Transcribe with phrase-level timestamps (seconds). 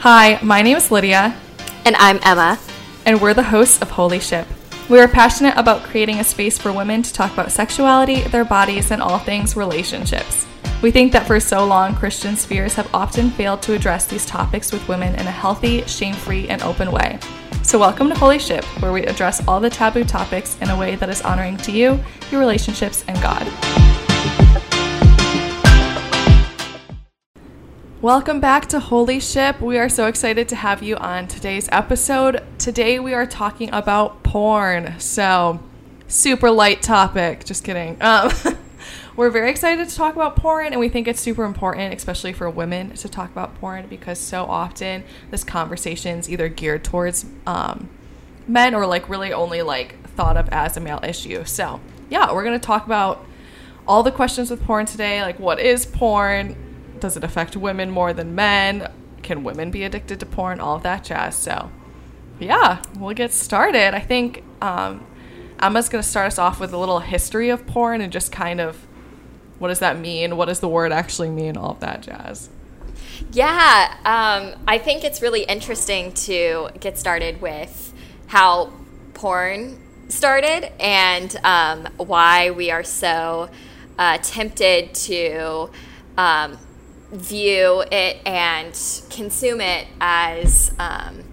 [0.00, 1.34] Hi, my name is Lydia,
[1.84, 2.58] And I'm Emma.
[3.04, 4.46] and we're the hosts of Holy Ship.
[4.88, 8.90] We are passionate about creating a space for women to talk about sexuality, their bodies,
[8.90, 10.46] and all things relationships.
[10.82, 14.72] We think that for so long, Christian spheres have often failed to address these topics
[14.72, 17.18] with women in a healthy, shame free, and open way.
[17.62, 20.94] So, welcome to Holy Ship, where we address all the taboo topics in a way
[20.96, 21.98] that is honoring to you,
[22.30, 23.97] your relationships, and God.
[28.00, 29.60] Welcome back to Holy Ship.
[29.60, 32.44] We are so excited to have you on today's episode.
[32.56, 35.00] Today we are talking about porn.
[35.00, 35.58] So,
[36.06, 37.44] super light topic.
[37.44, 37.96] Just kidding.
[38.00, 38.30] Um,
[39.16, 42.48] we're very excited to talk about porn, and we think it's super important, especially for
[42.48, 47.88] women, to talk about porn because so often this conversation is either geared towards um,
[48.46, 51.44] men or like really only like thought of as a male issue.
[51.44, 51.80] So,
[52.10, 53.26] yeah, we're gonna talk about
[53.88, 55.20] all the questions with porn today.
[55.20, 56.67] Like, what is porn?
[57.00, 58.90] Does it affect women more than men?
[59.22, 60.60] Can women be addicted to porn?
[60.60, 61.36] All of that jazz.
[61.36, 61.70] So,
[62.38, 63.94] yeah, we'll get started.
[63.94, 65.06] I think um,
[65.60, 68.60] Emma's going to start us off with a little history of porn and just kind
[68.60, 68.86] of
[69.58, 70.36] what does that mean?
[70.36, 71.56] What does the word actually mean?
[71.56, 72.48] All of that jazz.
[73.32, 77.92] Yeah, um, I think it's really interesting to get started with
[78.28, 78.72] how
[79.14, 83.50] porn started and um, why we are so
[83.98, 85.70] uh, tempted to
[86.16, 86.58] um,
[87.10, 88.72] view it and
[89.10, 91.24] consume it as um,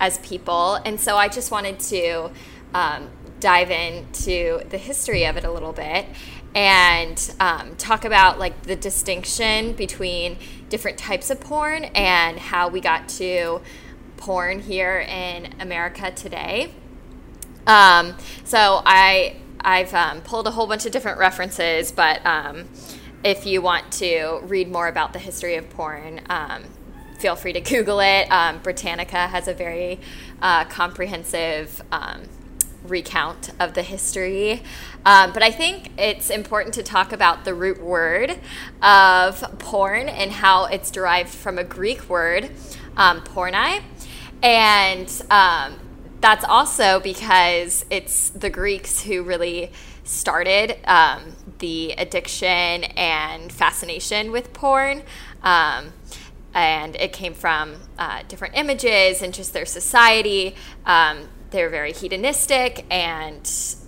[0.00, 0.74] as people.
[0.84, 2.30] And so I just wanted to
[2.74, 3.08] um,
[3.40, 6.06] dive into the history of it a little bit
[6.54, 10.36] and um, talk about like the distinction between
[10.68, 13.60] different types of porn and how we got to
[14.16, 16.72] porn here in America today.
[17.66, 22.68] Um, so I I've um, pulled a whole bunch of different references, but um,
[23.24, 26.64] if you want to read more about the history of porn, um,
[27.18, 28.30] feel free to Google it.
[28.30, 30.00] Um, Britannica has a very
[30.40, 32.22] uh, comprehensive um,
[32.84, 34.62] recount of the history.
[35.06, 38.38] Um, but I think it's important to talk about the root word
[38.82, 42.50] of porn and how it's derived from a Greek word,
[42.96, 43.82] um, pornai.
[44.42, 45.78] And um,
[46.20, 49.70] that's also because it's the Greeks who really
[50.04, 55.02] started um, the addiction and fascination with porn.
[55.42, 55.92] Um,
[56.54, 60.54] and it came from uh, different images and just their society.
[60.84, 63.42] Um, they're very hedonistic, and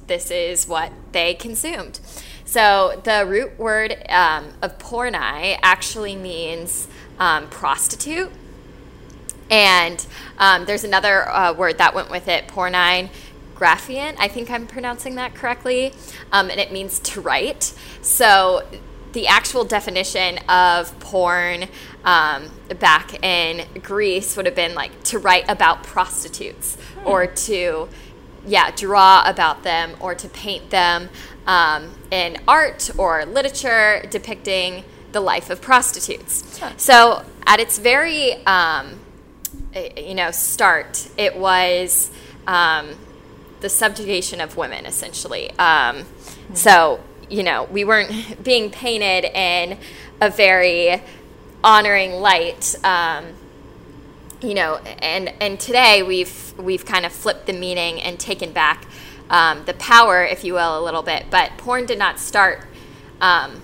[0.06, 2.00] this is what they consumed.
[2.44, 6.88] So the root word um, of pornai actually means
[7.18, 8.30] um, prostitute.
[9.50, 10.04] And
[10.38, 13.10] um, there's another uh, word that went with it, pornine
[13.54, 14.16] graphian.
[14.18, 15.92] I think I'm pronouncing that correctly.
[16.32, 17.74] Um, and it means to write.
[18.02, 18.66] So
[19.12, 21.68] the actual definition of porn
[22.04, 22.50] um,
[22.80, 27.06] back in Greece would have been like to write about prostitutes hmm.
[27.06, 27.88] or to,
[28.46, 31.08] yeah, draw about them or to paint them
[31.46, 36.58] um, in art or literature depicting the life of prostitutes.
[36.58, 36.72] Huh.
[36.76, 39.00] So at its very, um,
[39.96, 42.10] you know, start, it was
[42.46, 42.96] um,
[43.64, 45.50] the subjugation of women, essentially.
[45.58, 46.04] Mm.
[46.52, 49.78] So you know, we weren't being painted in
[50.20, 51.02] a very
[51.62, 52.76] honoring light.
[52.84, 53.24] Um,
[54.42, 58.86] you know, and and today we've we've kind of flipped the meaning and taken back
[59.30, 61.26] um, the power, if you will, a little bit.
[61.30, 62.66] But porn did not start
[63.22, 63.62] um,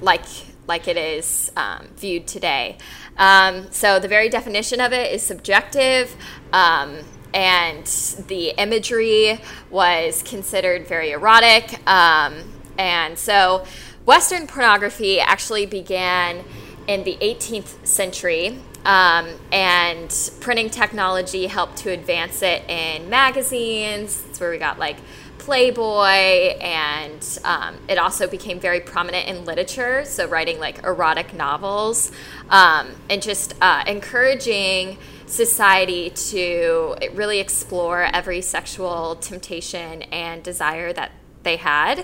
[0.00, 0.24] like
[0.66, 2.78] like it is um, viewed today.
[3.18, 6.16] Um, so the very definition of it is subjective.
[7.34, 7.86] And
[8.28, 11.86] the imagery was considered very erotic.
[11.88, 12.34] Um,
[12.78, 13.64] and so
[14.04, 16.44] Western pornography actually began
[16.86, 24.20] in the 18th century, um, and printing technology helped to advance it in magazines.
[24.22, 24.96] That's where we got like
[25.38, 32.12] Playboy, and um, it also became very prominent in literature, so writing like erotic novels,
[32.48, 34.98] um, and just uh, encouraging
[35.32, 41.10] society to really explore every sexual temptation and desire that
[41.42, 42.00] they had.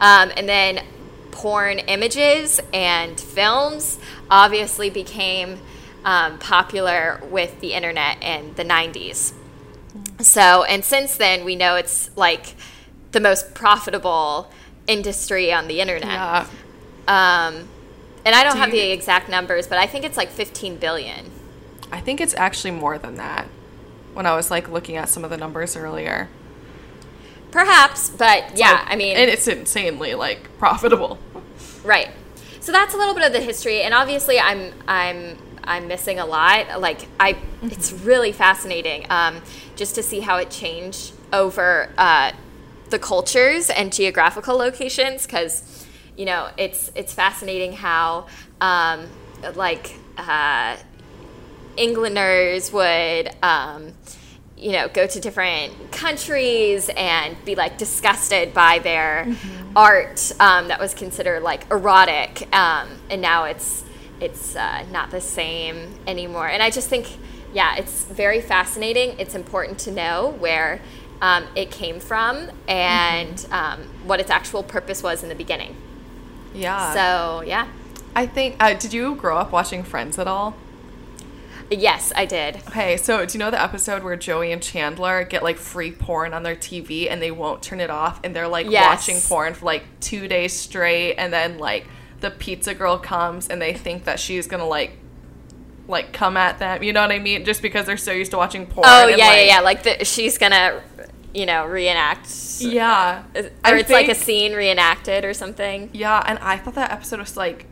[0.00, 0.84] Um, and then
[1.30, 3.98] porn images and films
[4.30, 5.60] obviously became
[6.04, 9.34] um, popular with the internet in the 90s.
[10.20, 12.54] So, and since then, we know it's like
[13.12, 14.50] the most profitable
[14.86, 16.08] industry on the internet.
[16.08, 16.46] Yeah.
[17.06, 17.68] Um,
[18.24, 20.76] and I don't Do have you, the exact numbers, but I think it's like 15
[20.76, 21.30] billion.
[21.92, 23.46] I think it's actually more than that
[24.14, 26.28] when I was like looking at some of the numbers earlier.
[27.50, 31.18] Perhaps, but yeah, like, I mean, and it's insanely like profitable.
[31.84, 32.10] Right.
[32.60, 36.26] So that's a little bit of the history, and obviously, I'm I'm I'm missing a
[36.26, 36.80] lot.
[36.80, 39.42] Like I, it's really fascinating um,
[39.74, 42.32] just to see how it changed over uh,
[42.90, 45.84] the cultures and geographical locations because
[46.16, 48.28] you know it's it's fascinating how
[48.60, 49.08] um,
[49.56, 50.76] like uh,
[51.76, 53.30] Englanders would.
[53.42, 53.92] Um,
[54.56, 59.76] you know, go to different countries and be like disgusted by their mm-hmm.
[59.76, 63.84] art um, that was considered like erotic, um, and now it's
[64.20, 66.48] it's uh, not the same anymore.
[66.48, 67.18] And I just think,
[67.52, 69.18] yeah, it's very fascinating.
[69.18, 70.80] It's important to know where
[71.20, 73.52] um, it came from and mm-hmm.
[73.52, 75.76] Um, what its actual purpose was in the beginning.
[76.54, 76.94] Yeah.
[76.94, 77.66] So yeah.
[78.14, 78.56] I think.
[78.60, 80.54] Uh, did you grow up watching Friends at all?
[81.78, 82.56] Yes, I did.
[82.68, 86.34] Okay, so do you know the episode where Joey and Chandler get like free porn
[86.34, 88.86] on their TV and they won't turn it off and they're like yes.
[88.86, 91.86] watching porn for like two days straight and then like
[92.20, 94.96] the pizza girl comes and they think that she's gonna like
[95.88, 97.44] like come at them, you know what I mean?
[97.44, 98.86] Just because they're so used to watching porn.
[98.88, 99.60] Oh yeah, like, yeah, yeah.
[99.60, 100.80] Like the, she's gonna,
[101.34, 102.28] you know, reenact.
[102.60, 105.90] Yeah, or I it's think, like a scene reenacted or something.
[105.92, 107.66] Yeah, and I thought that episode was like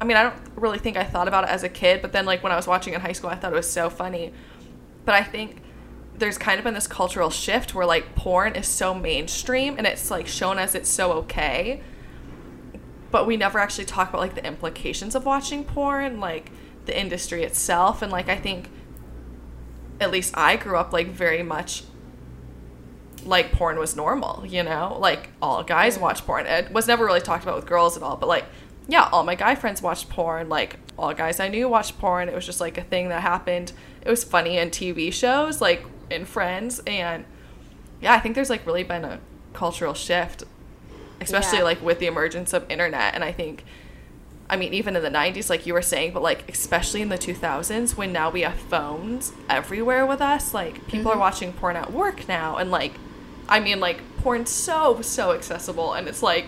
[0.00, 2.24] I mean, I don't really think I thought about it as a kid, but then
[2.24, 4.32] like when I was watching in high school, I thought it was so funny.
[5.04, 5.60] But I think
[6.16, 10.10] there's kind of been this cultural shift where like porn is so mainstream and it's
[10.10, 11.82] like shown as it's so okay.
[13.10, 16.50] But we never actually talk about like the implications of watching porn, like
[16.86, 18.70] the industry itself and like I think
[20.00, 21.84] at least I grew up like very much
[23.24, 24.96] like porn was normal, you know?
[24.98, 26.46] Like all guys watch porn.
[26.46, 28.46] It was never really talked about with girls at all, but like
[28.90, 30.48] yeah, all my guy friends watched porn.
[30.48, 32.28] Like all guys I knew watched porn.
[32.28, 33.72] It was just like a thing that happened.
[34.02, 37.24] It was funny in TV shows, like in Friends, and
[38.00, 39.20] yeah, I think there's like really been a
[39.52, 40.42] cultural shift,
[41.20, 41.64] especially yeah.
[41.64, 43.14] like with the emergence of internet.
[43.14, 43.64] And I think,
[44.48, 47.18] I mean, even in the '90s, like you were saying, but like especially in the
[47.18, 51.20] 2000s, when now we have phones everywhere with us, like people mm-hmm.
[51.20, 52.94] are watching porn at work now, and like,
[53.48, 56.46] I mean, like porn's so so accessible, and it's like,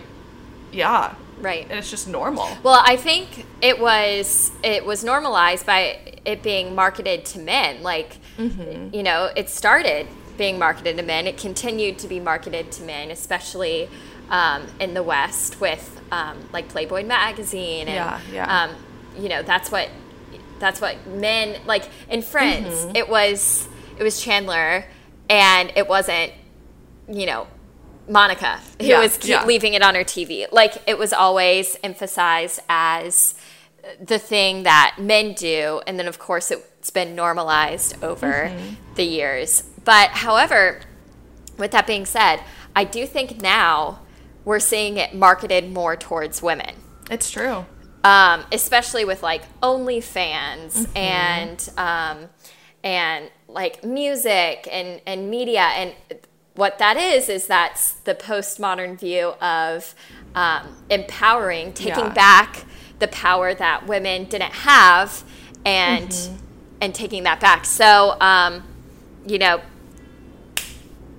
[0.73, 1.65] yeah, Right.
[1.69, 2.47] And it's just normal.
[2.63, 7.83] Well, I think it was it was normalized by it being marketed to men.
[7.83, 8.95] Like, mm-hmm.
[8.95, 10.07] you know, it started
[10.37, 11.27] being marketed to men.
[11.27, 13.89] It continued to be marketed to men, especially
[14.29, 17.87] um, in the West with um, like Playboy magazine.
[17.87, 18.63] And, yeah, yeah.
[18.63, 18.75] Um,
[19.17, 19.89] you know, that's what
[20.59, 22.73] that's what men like in Friends.
[22.73, 22.95] Mm-hmm.
[22.95, 24.85] It was it was Chandler,
[25.29, 26.31] and it wasn't
[27.07, 27.47] you know
[28.07, 29.45] Monica, who yeah, was yeah.
[29.45, 30.45] leaving it on her TV.
[30.51, 33.35] Like it was always emphasized as
[34.01, 38.75] the thing that men do, and then of course it's been normalized over mm-hmm.
[38.95, 39.63] the years.
[39.83, 40.81] But however,
[41.57, 42.39] with that being said,
[42.75, 43.99] I do think now
[44.45, 46.75] we're seeing it marketed more towards women.
[47.09, 47.65] It's true.
[48.03, 50.97] Um, especially with like OnlyFans mm-hmm.
[50.97, 52.29] and um,
[52.83, 55.93] and like music and and media and
[56.55, 59.95] what that is is that's the postmodern view of
[60.35, 62.13] um, empowering, taking yeah.
[62.13, 62.65] back
[62.99, 65.23] the power that women didn't have,
[65.65, 66.35] and mm-hmm.
[66.81, 67.65] and taking that back.
[67.65, 68.63] So, um,
[69.25, 69.61] you know,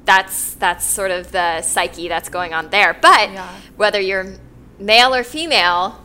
[0.04, 2.96] that's that's sort of the psyche that's going on there.
[3.00, 3.60] But yeah.
[3.76, 4.34] whether you're
[4.78, 6.00] male or female,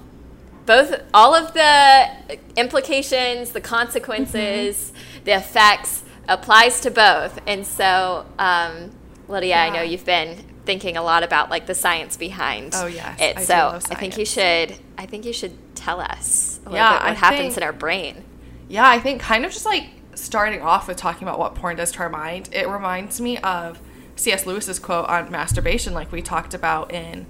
[0.65, 5.23] both all of the implications, the consequences, mm-hmm.
[5.25, 8.25] the effects applies to both, and so.
[8.39, 8.91] Um,
[9.29, 9.63] Lydia, yeah.
[9.63, 13.37] I know you've been thinking a lot about like the science behind oh, yes, it.
[13.37, 17.13] I so I think you should I think you should tell us yeah, what I
[17.13, 18.23] happens think, in our brain.
[18.67, 21.91] Yeah, I think kind of just like starting off with talking about what porn does
[21.93, 23.79] to our mind, it reminds me of
[24.15, 24.45] C.S.
[24.45, 27.25] Lewis's quote on masturbation, like we talked about in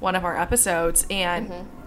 [0.00, 1.06] one of our episodes.
[1.10, 1.79] And mm-hmm.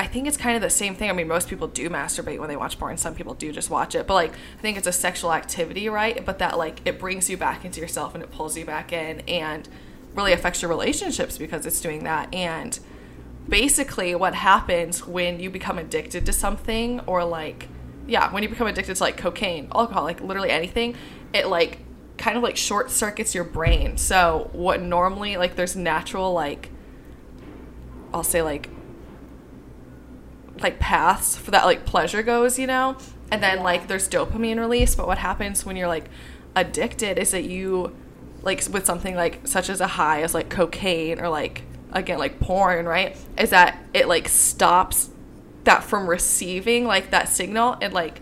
[0.00, 1.10] I think it's kind of the same thing.
[1.10, 2.96] I mean, most people do masturbate when they watch porn.
[2.96, 4.06] Some people do just watch it.
[4.06, 6.24] But like, I think it's a sexual activity, right?
[6.24, 9.20] But that like it brings you back into yourself and it pulls you back in
[9.28, 9.68] and
[10.14, 12.34] really affects your relationships because it's doing that.
[12.34, 12.80] And
[13.46, 17.68] basically, what happens when you become addicted to something or like,
[18.06, 20.96] yeah, when you become addicted to like cocaine, alcohol, like literally anything,
[21.34, 21.80] it like
[22.16, 23.98] kind of like short circuits your brain.
[23.98, 26.70] So what normally like there's natural like
[28.14, 28.70] I'll say like
[30.62, 32.96] like paths for that like pleasure goes, you know?
[33.30, 36.08] And then like there's dopamine release, but what happens when you're like
[36.56, 37.96] addicted is that you
[38.42, 41.62] like with something like such as a high as like cocaine or like
[41.92, 43.16] again like porn, right?
[43.38, 45.10] Is that it like stops
[45.64, 48.20] that from receiving like that signal and like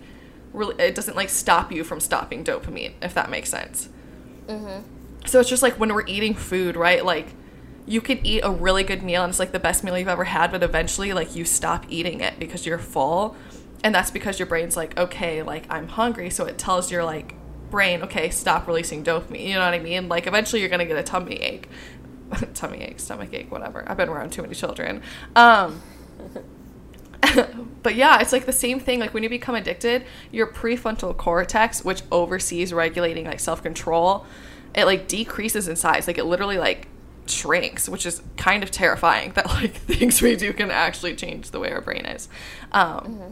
[0.52, 3.88] really it doesn't like stop you from stopping dopamine if that makes sense.
[4.46, 4.82] Mm-hmm.
[5.26, 7.04] So it's just like when we're eating food, right?
[7.04, 7.34] Like
[7.88, 10.24] you can eat a really good meal and it's like the best meal you've ever
[10.24, 13.34] had, but eventually like you stop eating it because you're full.
[13.82, 17.34] and that's because your brain's like, okay, like I'm hungry, so it tells your like
[17.70, 19.46] brain, okay, stop releasing dopamine.
[19.46, 20.08] You know what I mean?
[20.08, 21.68] Like eventually you're gonna get a tummy ache,
[22.54, 23.84] tummy ache, stomach ache, whatever.
[23.88, 25.02] I've been around too many children.
[25.34, 25.80] Um,
[27.82, 29.00] but yeah, it's like the same thing.
[29.00, 34.26] Like when you become addicted, your prefrontal cortex, which oversees regulating like self control,
[34.74, 36.06] it like decreases in size.
[36.06, 36.87] Like it literally like
[37.30, 41.60] shrinks, which is kind of terrifying that like things we do can actually change the
[41.60, 42.28] way our brain is.
[42.72, 43.30] Um, mm-hmm.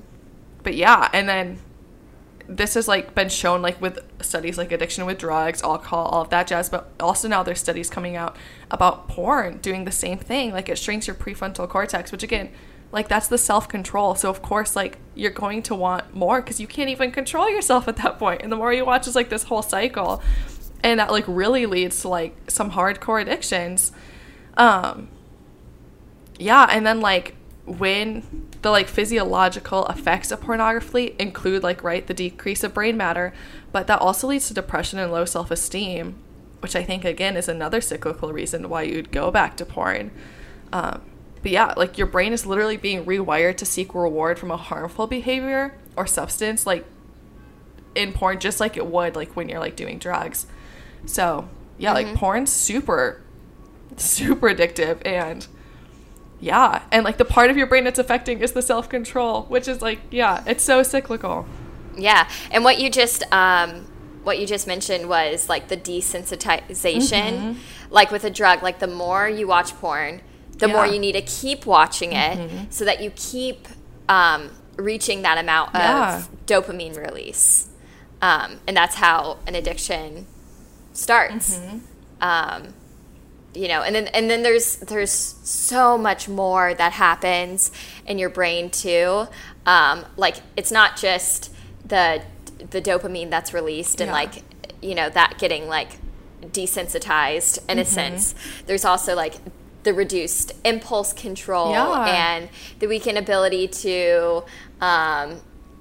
[0.63, 1.59] But yeah, and then
[2.49, 6.31] this has like been shown like with studies like addiction with drugs, alcohol, all of
[6.31, 6.69] that jazz.
[6.69, 8.37] But also now there's studies coming out
[8.71, 10.53] about porn doing the same thing.
[10.53, 12.51] Like it shrinks your prefrontal cortex, which again
[12.93, 14.15] like that's the self control.
[14.15, 17.89] So of course, like you're going to want more because you can't even control yourself
[17.89, 18.43] at that point.
[18.43, 20.23] And the more you watch, is like this whole cycle,
[20.83, 23.93] and that like really leads to like some hardcore addictions.
[24.57, 25.09] Um,
[26.39, 32.15] yeah, and then like when the like physiological effects of pornography include like right the
[32.15, 33.33] decrease of brain matter,
[33.73, 36.17] but that also leads to depression and low self esteem,
[36.61, 40.11] which I think again is another cyclical reason why you'd go back to porn.
[40.73, 41.03] Um,
[41.43, 45.07] but yeah, like your brain is literally being rewired to seek reward from a harmful
[45.07, 46.85] behavior or substance, like
[47.95, 50.47] in porn, just like it would like when you're like doing drugs.
[51.07, 51.49] So
[51.79, 52.09] yeah, mm-hmm.
[52.09, 53.23] like porn's super,
[53.97, 55.47] super addictive and
[56.39, 59.81] yeah and like the part of your brain that's affecting is the self-control which is
[59.81, 61.47] like yeah it's so cyclical
[61.97, 63.87] yeah and what you just um
[64.23, 67.59] what you just mentioned was like the desensitization mm-hmm.
[67.89, 70.21] like with a drug like the more you watch porn
[70.59, 70.73] the yeah.
[70.73, 72.65] more you need to keep watching it mm-hmm.
[72.71, 73.69] so that you keep
[74.09, 76.25] um, reaching that amount of yeah.
[76.47, 77.69] dopamine release.
[78.23, 80.27] Um, and that's how an addiction
[80.97, 81.59] starts.
[81.59, 81.79] Mm-hmm.
[82.21, 82.75] Um,
[83.55, 87.71] you know, and then and then there's there's so much more that happens
[88.07, 89.27] in your brain too.
[89.65, 91.53] Um, like it's not just
[91.85, 92.23] the
[92.71, 94.13] the dopamine that's released and yeah.
[94.13, 94.43] like
[94.83, 95.99] you know that getting like
[96.43, 97.79] desensitized in mm-hmm.
[97.79, 98.35] a sense.
[98.67, 99.35] There's also like
[99.87, 102.07] the reduced impulse control yeah.
[102.07, 102.49] and
[102.81, 104.43] the weakened ability to,
[104.81, 105.41] um,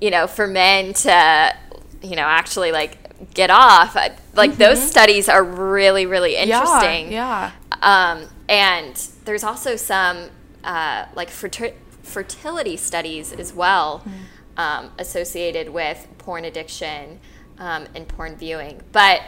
[0.00, 1.54] you know, for men to,
[2.02, 2.98] you know, actually like
[3.34, 3.94] get off.
[3.94, 4.58] Like mm-hmm.
[4.58, 7.12] those studies are really, really interesting.
[7.12, 7.52] Yeah.
[7.82, 8.12] yeah.
[8.20, 10.30] Um, and there's also some
[10.64, 14.12] uh, like fertility studies as well mm
[14.58, 17.20] um, associated with porn addiction
[17.58, 18.82] um, and porn viewing.
[18.92, 19.22] But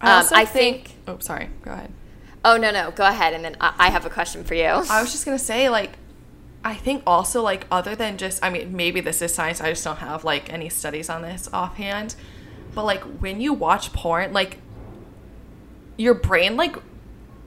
[0.00, 0.98] I, um, I think, think.
[1.08, 1.50] Oh, sorry.
[1.62, 1.92] Go ahead.
[2.44, 4.64] Oh no no, go ahead, and then I have a question for you.
[4.64, 5.92] I was just gonna say like,
[6.64, 9.84] I think also like other than just I mean maybe this is science I just
[9.84, 12.16] don't have like any studies on this offhand,
[12.74, 14.58] but like when you watch porn like,
[15.96, 16.76] your brain like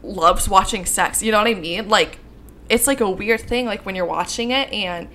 [0.04, 1.22] loves watching sex.
[1.24, 1.90] You know what I mean?
[1.90, 2.20] Like,
[2.70, 5.08] it's like a weird thing like when you're watching it and.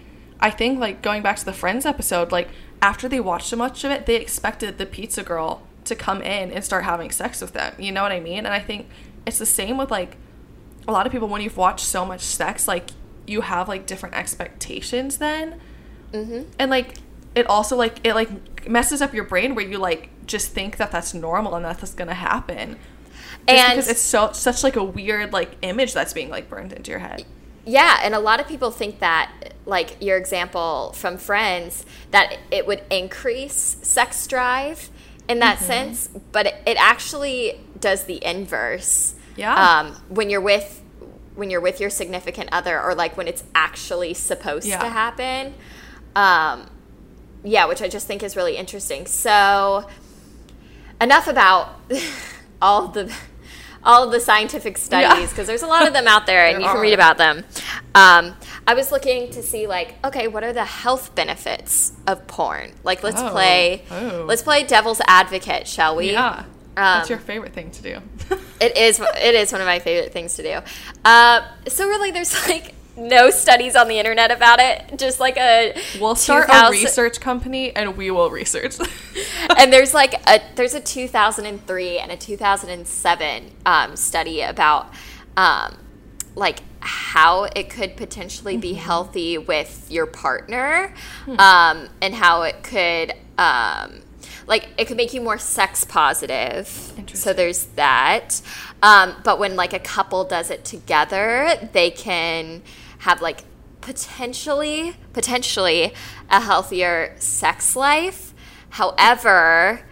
[0.42, 2.48] I think like going back to the Friends episode, like
[2.80, 6.50] after they watched so much of it, they expected the pizza girl to come in
[6.50, 7.74] and start having sex with them.
[7.78, 8.38] You know what I mean?
[8.38, 8.88] And I think
[9.26, 10.16] it's the same with like
[10.88, 12.90] a lot of people when you've watched so much sex like
[13.26, 15.60] you have like different expectations then
[16.12, 16.42] mm-hmm.
[16.58, 16.94] and like
[17.34, 20.90] it also like it like messes up your brain where you like just think that
[20.90, 22.76] that's normal and that's gonna happen
[23.48, 26.72] just and because it's so such like a weird like image that's being like burned
[26.72, 27.24] into your head
[27.64, 32.66] yeah and a lot of people think that like your example from friends that it
[32.66, 34.90] would increase sex drive
[35.28, 35.66] in that mm-hmm.
[35.66, 39.14] sense but it, it actually does the inverse.
[39.36, 39.54] Yeah.
[39.54, 40.82] Um, when you're with
[41.34, 44.78] when you're with your significant other, or like when it's actually supposed yeah.
[44.80, 45.54] to happen.
[46.14, 46.68] Um,
[47.42, 49.06] yeah, which I just think is really interesting.
[49.06, 49.88] So,
[51.00, 51.80] enough about
[52.62, 53.14] all the
[53.82, 55.44] all of the scientific studies because yeah.
[55.44, 56.82] there's a lot of them out there and there you can are.
[56.82, 57.44] read about them.
[57.94, 62.72] Um, I was looking to see like, okay, what are the health benefits of porn?
[62.84, 63.30] Like, let's oh.
[63.30, 64.24] play, oh.
[64.28, 66.12] let's play devil's advocate, shall we?
[66.12, 66.44] Yeah.
[66.76, 67.98] That's um, your favorite thing to do.
[68.60, 69.00] it is.
[69.00, 70.60] It is one of my favorite things to do.
[71.04, 74.98] Uh, so really, there's like no studies on the internet about it.
[74.98, 78.76] Just like a we'll start a research company and we will research.
[79.58, 84.92] and there's like a there's a 2003 and a 2007 um, study about
[85.36, 85.76] um,
[86.34, 88.78] like how it could potentially be mm-hmm.
[88.78, 91.38] healthy with your partner, hmm.
[91.38, 94.02] um, and how it could um,
[94.46, 96.66] like it could make you more sex positive.
[97.12, 98.40] So there's that.
[98.82, 102.62] Um, but when like a couple does it together, they can
[103.00, 103.44] have like
[103.80, 105.92] potentially potentially
[106.30, 108.34] a healthier sex life.
[108.70, 109.82] However,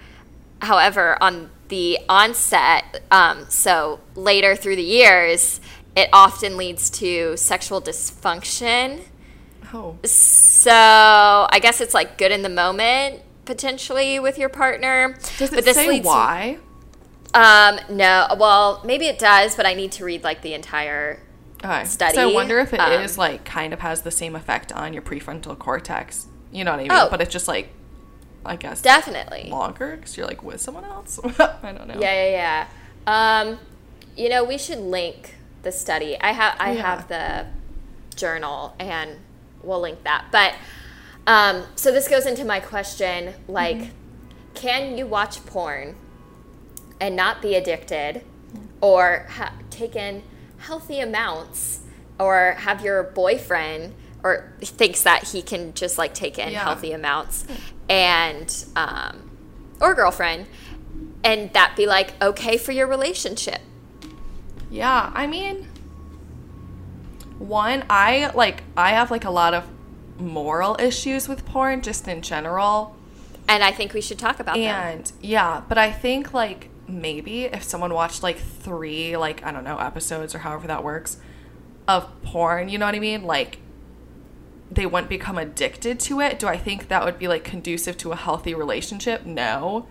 [0.63, 5.61] however, on the onset, um, so later through the years,
[5.97, 9.03] it often leads to sexual dysfunction
[9.73, 9.99] Oh.
[10.05, 15.17] So I guess it's like good in the moment potentially with your partner.
[15.39, 16.59] Does it but this say leads- why?
[17.35, 18.27] Um, no.
[18.39, 21.21] Well, maybe it does, but I need to read like the entire.
[21.65, 21.85] Okay.
[21.85, 24.71] study, So I wonder if it is um, like kind of has the same effect
[24.73, 26.27] on your prefrontal cortex.
[26.53, 26.93] You know what I mean?
[26.93, 27.09] Oh.
[27.11, 27.71] But it's just like,
[28.47, 29.49] I guess, Definitely.
[29.51, 31.19] longer because you're like with someone else.
[31.39, 31.99] I don't know.
[32.01, 32.67] Yeah, yeah,
[33.07, 33.41] yeah.
[33.41, 33.59] Um,
[34.17, 36.17] you know, we should link the study.
[36.21, 36.83] I have I Yeah.
[36.83, 37.47] have the
[38.17, 39.17] journal, and
[39.63, 40.27] we'll link that.
[40.31, 40.55] But
[41.27, 43.91] um, so this goes into my question: like, Mm-hmm.
[44.55, 45.97] can you watch porn
[47.01, 48.25] and not be addicted,
[48.81, 50.23] or ha- take in
[50.69, 51.81] healthy amounts,
[52.21, 56.63] or have your boyfriend or thinks that he can just like take in Yeah.
[56.63, 57.45] healthy amounts,
[57.89, 59.31] and um,
[59.81, 60.47] or girlfriend,
[61.25, 63.61] and that be like okay for your relationship.
[64.71, 65.67] Yeah, I mean,
[67.39, 69.65] one, I like, I have like a lot of
[70.19, 72.95] moral issues with porn just in general.
[73.49, 74.65] And I think we should talk about them.
[74.65, 79.65] And yeah, but I think like maybe if someone watched like three, like, I don't
[79.65, 81.19] know, episodes or however that works
[81.87, 83.25] of porn, you know what I mean?
[83.25, 83.59] Like,
[84.71, 86.39] they wouldn't become addicted to it.
[86.39, 89.25] Do I think that would be like conducive to a healthy relationship?
[89.25, 89.87] No.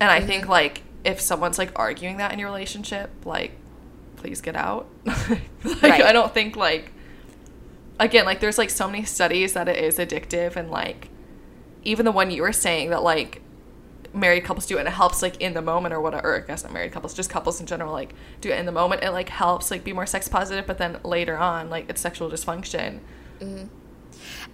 [0.00, 0.26] And I mm-hmm.
[0.26, 3.52] think like if someone's like arguing that in your relationship, like
[4.16, 4.88] please get out.
[5.04, 6.02] like Right.
[6.02, 6.92] I don't think like
[7.98, 11.08] again, like there's like so many studies that it is addictive and like
[11.84, 13.42] even the one you were saying that like
[14.14, 16.64] married couples do and it helps like in the moment or whatever or I guess
[16.64, 19.02] not married couples, just couples in general like do it in the moment.
[19.02, 22.30] It like helps like be more sex positive, but then later on, like it's sexual
[22.30, 23.00] dysfunction.
[23.40, 23.64] Mm-hmm.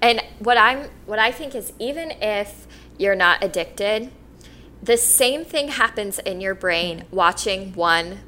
[0.01, 2.67] And what I'm what I think is even if
[2.99, 4.11] you're not addicted,
[4.83, 7.17] the same thing happens in your brain mm-hmm.
[7.17, 8.21] watching one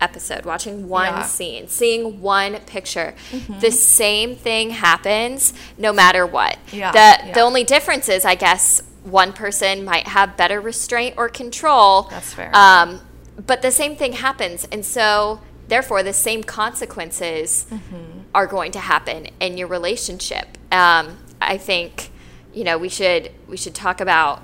[0.00, 1.22] episode, watching one Yeah.
[1.22, 3.14] scene, seeing one picture.
[3.30, 3.60] Mm-hmm.
[3.60, 6.58] The same thing happens no matter what.
[6.72, 7.32] Yeah, The yeah.
[7.32, 12.02] the only difference is I guess one person might have better restraint or control.
[12.10, 12.50] That's fair.
[12.54, 13.00] Um,
[13.46, 18.20] but the same thing happens, and so therefore the same consequences Mm-hmm.
[18.34, 20.46] are going to happen in your relationship.
[20.72, 22.10] Um, I think
[22.52, 24.42] you know we should we should talk about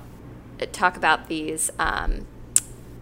[0.71, 2.25] talk about these um,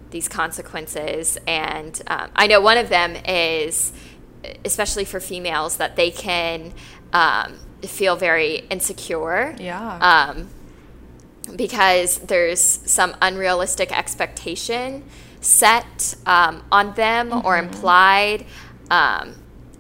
[0.10, 3.93] these consequences, and um, I know one of them is
[4.65, 6.74] especially for females that they can
[7.13, 10.00] um, feel very insecure Yeah.
[11.56, 15.04] Because there's some unrealistic expectation
[15.39, 18.45] set um, on them or implied,
[18.89, 19.36] um,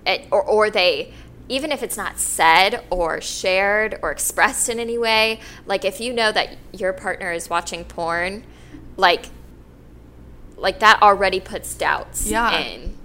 [0.05, 1.13] it, or, or they,
[1.47, 6.13] even if it's not said or shared or expressed in any way, like if you
[6.13, 8.43] know that your partner is watching porn,
[8.97, 9.27] like,
[10.57, 12.57] like that already puts doubts Yeah.
[12.59, 12.97] in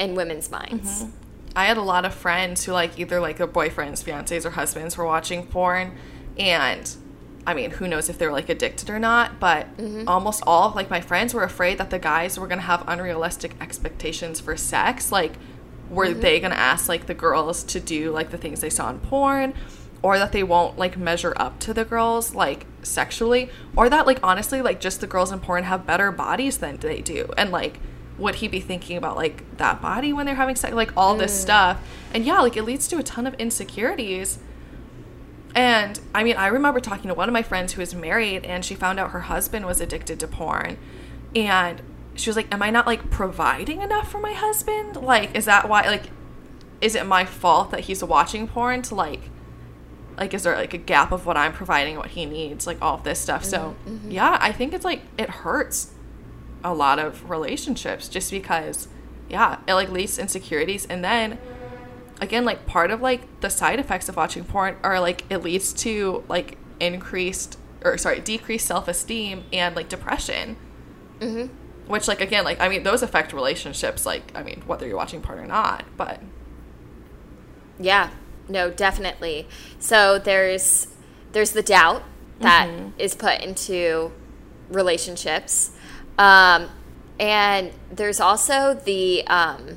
[0.00, 1.04] in women's minds.
[1.54, 4.96] I had a lot of friends who like either like their boyfriends, fiancés, or husbands
[4.96, 5.96] were watching porn,
[6.36, 6.90] and
[7.46, 9.38] I mean, who knows if they were like addicted or not?
[9.38, 10.08] But mm-hmm.
[10.08, 13.54] almost all of like my friends were afraid that the guys were gonna have unrealistic
[13.60, 15.12] expectations for sex.
[15.12, 15.32] Like,
[15.90, 16.20] were mm-hmm.
[16.20, 19.54] they gonna ask like the girls to do like the things they saw in porn?
[20.02, 24.18] Or that they won't like measure up to the girls like sexually, or that like
[24.22, 27.78] honestly like just the girls in porn have better bodies than they do, and like
[28.18, 31.36] would he be thinking about like that body when they're having sex like all this
[31.36, 31.42] mm.
[31.42, 31.80] stuff
[32.12, 34.38] and yeah like it leads to a ton of insecurities
[35.54, 38.64] and i mean i remember talking to one of my friends who is married and
[38.64, 40.76] she found out her husband was addicted to porn.
[41.36, 41.82] And
[42.14, 44.96] she was like am i not like providing enough for my husband?
[44.96, 46.10] Like is that why like
[46.80, 49.30] is it my fault that he's watching porn to like
[50.16, 52.94] like is there like a gap of what i'm providing what he needs like all
[52.94, 53.44] of this stuff?
[53.44, 54.10] So mm-hmm, mm-hmm.
[54.10, 55.92] yeah i think it's like it hurts
[56.62, 58.88] a lot of relationships just because
[59.28, 60.86] yeah it like leads to insecurities.
[60.86, 61.38] And then
[62.20, 65.72] again like part of like the side effects of watching porn are like it leads
[65.72, 70.56] to like increased or sorry decreased self-esteem and like depression
[71.20, 71.46] Mm-hmm.
[71.90, 75.20] which like again like i mean those affect relationships like i mean whether you're watching
[75.22, 76.20] porn or not but
[77.78, 78.10] Yeah,
[78.48, 79.46] no, definitely.
[79.78, 80.88] So there's
[81.32, 82.02] there's the doubt
[82.40, 84.12] that is put into
[84.68, 85.70] relationships,
[86.18, 86.68] um,
[87.18, 89.76] and there's also the um,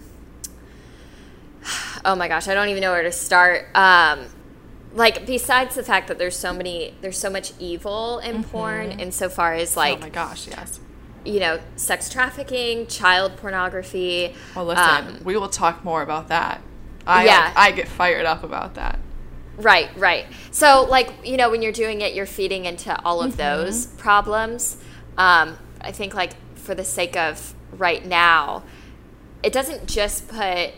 [2.06, 3.66] oh my gosh, I don't even know where to start.
[3.76, 4.26] Um,
[4.94, 9.54] like besides the fact that there's so many, there's so much evil in porn, insofar
[9.54, 10.80] as like oh my gosh yes
[11.26, 14.34] you know sex trafficking, child pornography.
[14.56, 16.62] well listen um, we will talk more about that
[17.06, 17.46] i Yeah.
[17.48, 19.00] like, i get fired up about that
[19.58, 20.28] Right, right.
[20.52, 24.78] So, like, you know, when you're doing it, you're feeding into all of those problems.
[25.18, 28.62] Um, I think, like, for the sake of right now,
[29.42, 30.74] it doesn't just put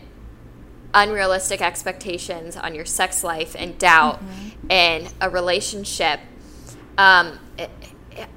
[0.94, 4.70] unrealistic expectations on your sex life and doubt Mm-hmm.
[4.70, 6.20] in a relationship,
[6.98, 7.70] um, it,
[8.12, 8.28] it,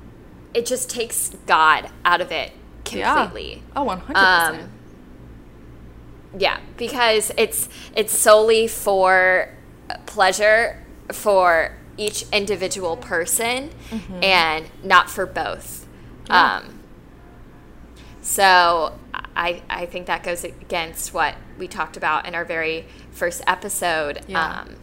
[0.53, 2.51] it just takes God out of it
[2.85, 3.55] completely.
[3.55, 3.61] Yeah.
[3.75, 4.15] Oh, 100%.
[4.15, 4.69] Um,
[6.37, 9.49] yeah, because it's it's solely for
[10.07, 13.69] pleasure for each individual person
[14.23, 15.85] and not for both.
[16.27, 16.55] Yeah.
[16.57, 16.79] Um,
[18.21, 18.97] so
[19.35, 24.21] I I think that goes against what we talked about in our very first episode.
[24.27, 24.61] Yeah.
[24.61, 24.75] Um,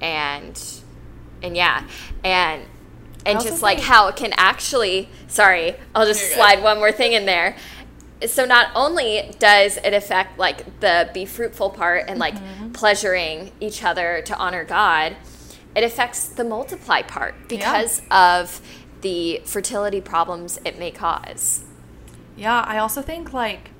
[0.00, 0.62] and
[1.42, 1.86] and yeah,
[2.24, 2.64] and
[3.24, 7.26] and just like how it can actually sorry, I'll just slide one more thing in
[7.26, 7.56] there.
[8.26, 12.72] So not only does it affect like the be fruitful part and like Mm-hmm.
[12.72, 15.16] pleasuring each other to honor God,
[15.74, 18.60] it affects the multiply part because of
[19.02, 21.62] the fertility problems it may cause.
[22.36, 23.70] Yeah, I also think like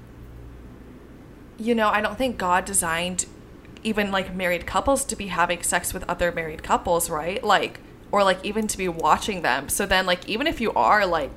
[1.59, 3.27] you know, I don't think God designed
[3.83, 7.43] even like married couples to be having sex with other married couples, right?
[7.43, 7.81] Like
[8.13, 9.69] or like even to be watching them.
[9.69, 11.31] So then like even if you are like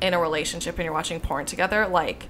[0.00, 2.28] in a relationship and you're watching porn together, like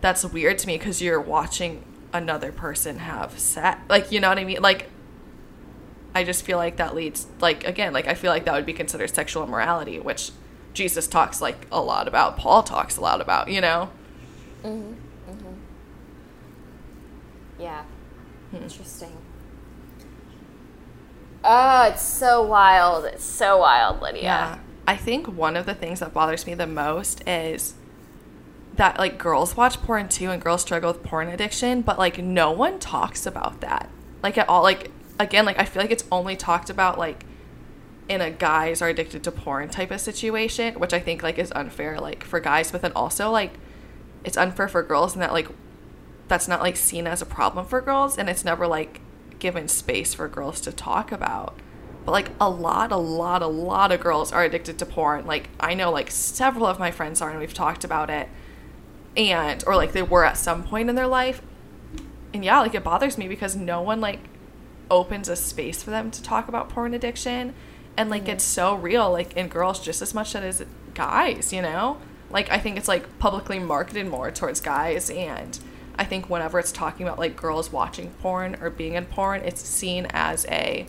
[0.00, 3.80] that's weird to me cuz you're watching another person have sex.
[3.88, 4.62] Like, you know what I mean?
[4.62, 4.88] Like
[6.14, 8.72] I just feel like that leads like again, like I feel like that would be
[8.72, 10.30] considered sexual immorality, which
[10.74, 13.90] Jesus talks like a lot about, Paul talks a lot about, you know?
[14.64, 14.94] Mhm.
[15.28, 15.54] Mhm.
[17.58, 17.82] Yeah.
[18.50, 18.56] Hmm.
[18.62, 19.16] Interesting.
[21.44, 23.04] Oh, it's so wild.
[23.04, 24.22] It's so wild, Lydia.
[24.22, 24.58] Yeah.
[24.86, 27.74] I think one of the things that bothers me the most is
[28.74, 32.50] that like girls watch porn too and girls struggle with porn addiction, but like no
[32.50, 33.88] one talks about that.
[34.22, 37.24] Like at all like again, like I feel like it's only talked about like
[38.08, 41.52] in a guys are addicted to porn type of situation, which I think like is
[41.52, 43.54] unfair like for guys, but then also like
[44.24, 45.48] it's unfair for girls in that like
[46.28, 49.00] that's not like seen as a problem for girls and it's never like
[49.38, 51.58] given space for girls to talk about.
[52.04, 55.26] But like a lot, a lot, a lot of girls are addicted to porn.
[55.26, 58.28] Like I know like several of my friends are and we've talked about it.
[59.16, 61.42] And or like they were at some point in their life.
[62.32, 64.20] And yeah, like it bothers me because no one like
[64.90, 67.54] opens a space for them to talk about porn addiction.
[67.98, 71.98] And like it's so real, like in girls just as much as guys, you know?
[72.30, 75.58] Like I think it's like publicly marketed more towards guys and
[75.98, 79.60] I think whenever it's talking about like girls watching porn or being in porn, it's
[79.60, 80.86] seen as a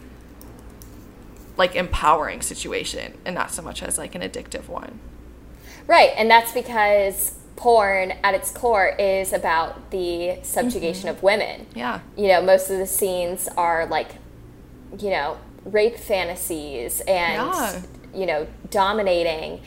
[1.58, 5.00] like empowering situation and not so much as like an addictive one.
[5.88, 11.18] Right, and that's because porn at its core is about the subjugation mm-hmm.
[11.18, 11.66] of women.
[11.74, 12.02] Yeah.
[12.16, 14.16] You know, most of the scenes are like,
[15.00, 17.82] you know, rape fantasies and Yeah.
[18.14, 19.62] you know, dominating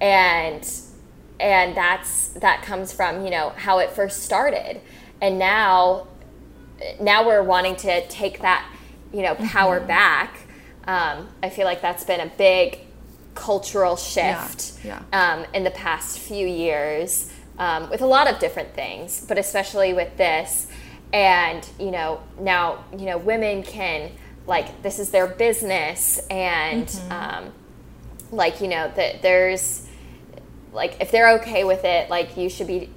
[0.00, 0.68] and
[1.38, 4.80] and that's that comes from, you know, how it first started.
[5.20, 6.08] And now
[7.00, 8.66] now we're wanting to take that,
[9.12, 10.38] you know, power back.
[10.86, 12.80] Um, I feel like that's been a big
[13.34, 15.02] cultural shift yeah.
[15.12, 19.92] Um, in the past few years um, with a lot of different things, but especially
[19.92, 20.68] with this.
[21.12, 24.10] And you know, now you know women can
[24.46, 27.52] like this is their business, and um,
[28.30, 29.86] like you know that there's
[30.72, 32.90] like if they're okay with it, like you should be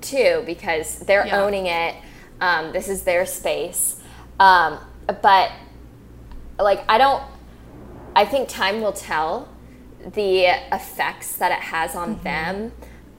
[0.00, 1.42] too because they're Yeah.
[1.42, 1.94] owning it.
[2.40, 3.96] Um, this is their space,
[4.40, 4.78] um,
[5.22, 5.50] but
[6.58, 7.22] like I don't.
[8.16, 9.48] I think time will tell
[10.14, 12.70] the effects that it has on them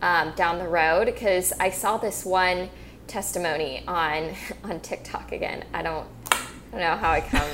[0.01, 2.69] um, down the road because I saw this one
[3.07, 5.65] testimony on on TikTok again.
[5.73, 6.37] I don't, I
[6.71, 7.49] don't know how I come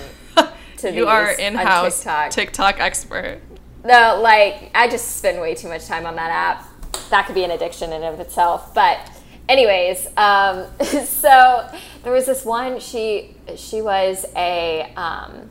[0.81, 2.31] to you are these on in-house TikTok.
[2.31, 3.39] TikTok expert.
[3.83, 6.67] No, like I just spend way too much time on that app.
[7.09, 8.73] That could be an addiction in of itself.
[8.73, 9.09] But
[9.49, 10.67] anyways, um,
[11.05, 11.69] so
[12.03, 12.79] there was this one.
[12.79, 15.49] She she was a um,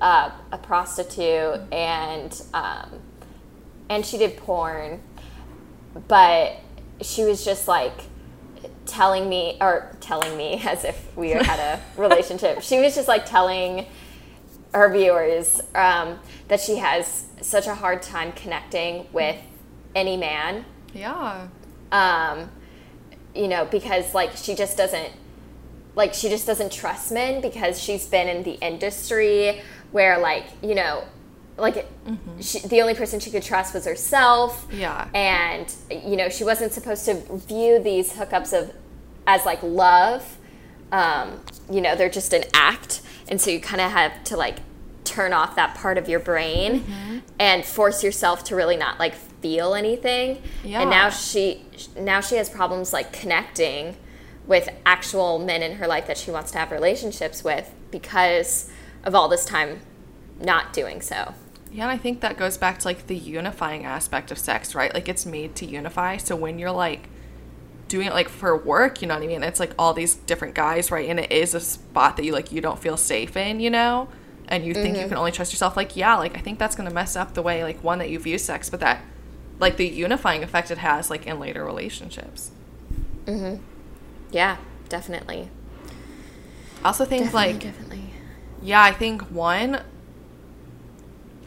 [0.00, 3.00] uh, a prostitute and um,
[3.88, 5.02] and she did porn,
[6.08, 6.56] but
[7.00, 7.94] she was just like
[8.86, 12.62] telling me or telling me as if we had a relationship.
[12.62, 13.86] She was just like telling
[14.74, 19.36] her viewers um, that she has such a hard time connecting with
[19.94, 20.64] any man.
[20.92, 21.48] Yeah.
[21.92, 22.50] um,
[23.34, 25.10] you know because like she just doesn't
[25.96, 29.60] like she just doesn't trust men because she's been in the industry
[29.90, 31.04] where like you know
[31.56, 31.86] like
[32.40, 34.66] she, the only person she could trust was herself.
[34.72, 35.08] Yeah.
[35.14, 38.72] and you know she wasn't supposed to view these hookups of
[39.26, 40.38] as like love.
[40.92, 44.58] Um, you know they're just an act and so you kind of have to like
[45.04, 47.18] turn off that part of your brain Mm-hmm.
[47.38, 50.80] and force yourself to really not like feel anything Yeah.
[50.80, 51.62] and now she
[51.98, 53.96] now she has problems like connecting
[54.46, 58.70] with actual men in her life that she wants to have relationships with because
[59.04, 59.80] of all this time
[60.40, 61.34] not doing so.
[61.70, 64.92] Yeah, and I think that goes back to like the unifying aspect of sex, right?
[64.94, 66.18] Like it's made to unify.
[66.18, 67.08] So when you're like
[67.94, 69.44] doing it like for work, you know what I mean?
[69.44, 71.08] It's like all these different guys, right?
[71.08, 74.08] And it is a spot that you like you don't feel safe in, you know?
[74.48, 75.76] And you think you can only trust yourself.
[75.76, 78.18] Like, yeah, like I think that's gonna mess up the way like one that you
[78.18, 79.00] view sex, but that
[79.60, 82.50] like the unifying effect it has like in later relationships.
[83.26, 83.60] Mhm.
[84.32, 84.56] Yeah,
[84.88, 85.50] definitely.
[86.82, 88.04] I also think Definitely, like definitely.
[88.60, 89.82] Yeah, I think one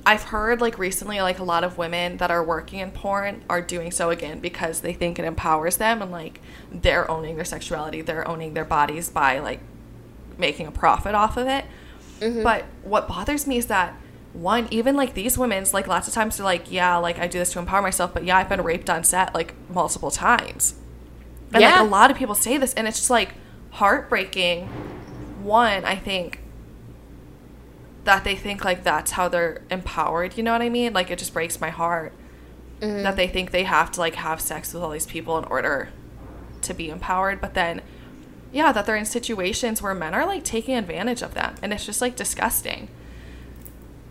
[0.08, 3.62] I've heard like recently like a lot of women that are working in porn are
[3.62, 6.39] doing so again because they think it empowers them and like
[6.72, 9.60] they're owning their sexuality, they're owning their bodies by like
[10.38, 11.65] making a profit off of it.
[12.22, 12.41] Mm-hmm.
[12.41, 13.96] But what bothers me is that
[14.32, 17.39] one, even like these women's like lots of times they're like, yeah, like I do
[17.39, 20.76] this to empower myself, but yeah, I've been raped on set like multiple times.
[21.52, 21.72] And Yeah.
[21.72, 23.34] like a lot of people say this and it's just like
[23.72, 24.67] heartbreaking.
[25.43, 26.39] One, I think
[28.08, 30.93] that they think like that's how they're empowered, you know what I mean?
[30.93, 32.13] Like it just breaks my heart
[32.80, 35.89] that they think they have to like have sex with all these people in order
[36.62, 37.82] to be empowered, but then
[38.52, 41.86] yeah, that they're in situations where men are like taking advantage of them and it's
[41.86, 42.88] just like disgusting.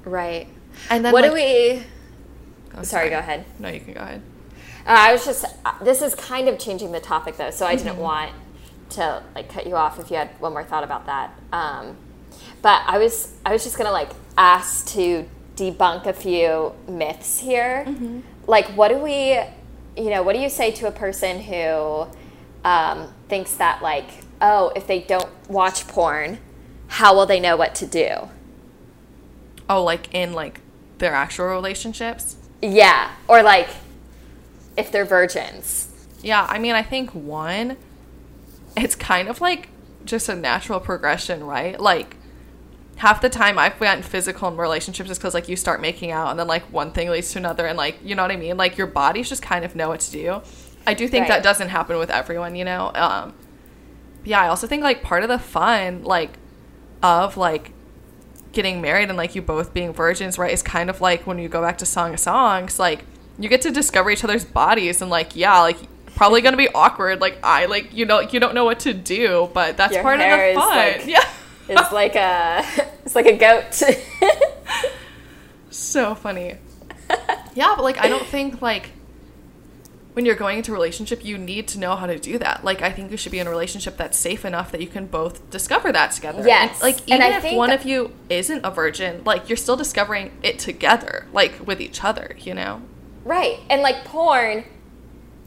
[0.05, 0.49] Right.
[0.91, 1.83] And then what like, do we
[2.77, 3.45] Oh, Sorry, go ahead.
[3.59, 4.21] No, you can go ahead.
[4.87, 5.45] Uh, I was just.
[5.65, 7.85] Uh, this is kind of changing the topic though, so I Mm-hmm.
[7.85, 8.33] didn't want
[8.91, 11.31] to like cut you off if you had one more thought about that.
[11.53, 11.97] Um,
[12.63, 17.85] but I was I was just gonna like ask to debunk a few myths here.
[17.87, 18.21] Mm-hmm.
[18.47, 19.39] Like, what do we,
[19.97, 22.07] you know, what do you say to a person who
[22.65, 24.09] um, thinks that like,
[24.41, 26.39] oh, if they don't watch porn,
[26.89, 28.29] how will they know what to do?
[29.69, 30.61] Oh, like in like
[30.99, 32.37] their actual relationships?
[32.63, 33.69] Yeah, or like,
[34.77, 35.93] if they're virgins.
[36.23, 37.77] Yeah, I mean, I think one,
[38.77, 39.69] it's kind of like
[40.05, 41.81] just a natural progression, right?
[41.81, 42.17] Like,
[42.97, 46.31] half the time I've gotten physical in relationships just because, like, you start making out
[46.31, 48.57] and then, like, one thing leads to another, and, like, you know what I mean?
[48.57, 50.41] Like, your bodies just kind of know what to do.
[50.87, 51.29] I do think Right.
[51.37, 52.91] that doesn't happen with everyone, you know?
[52.95, 53.35] Um,
[54.25, 56.39] yeah, I also think, like, part of the fun, like,
[57.03, 57.73] of, like,
[58.53, 61.47] getting married and like you both being virgins, right, is kind of like when you
[61.47, 63.05] go back to Song of Songs, like
[63.39, 65.77] you get to discover each other's bodies and like yeah, like
[66.15, 67.21] probably gonna be awkward.
[67.21, 70.21] Like I like you know you don't know what to do, but that's Your part
[70.21, 70.69] of the is, fun.
[70.75, 71.25] like- yeah.
[71.69, 72.65] It's like a
[73.05, 73.73] it's like a goat.
[75.71, 76.57] so funny.
[77.55, 78.91] yeah, but like I don't think like
[80.15, 82.65] when you're going into a relationship, you need to know how to do that.
[82.65, 85.07] Like I think you should be in a relationship that's safe enough that you can
[85.07, 86.39] both discover that together.
[86.39, 86.83] And, Yes.
[86.83, 89.77] like And even I if think- one of you isn't a virgin, like you're still
[89.77, 92.83] discovering it together, like with each other, you know?
[93.25, 93.59] right.
[93.69, 94.65] And like porn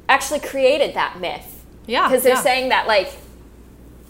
[0.10, 1.66] actually created that myth.
[1.88, 2.08] Yeah.
[2.08, 2.42] Because they're yeah.
[2.42, 3.12] saying that like,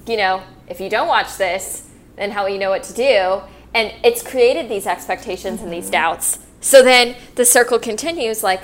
[0.08, 1.88] you know, if you don't watch this,
[2.19, 3.41] then how you know what to do?
[3.73, 5.71] And it's created these expectations and Mm-hmm.
[5.71, 6.39] these doubts.
[6.62, 8.63] So then the circle continues like,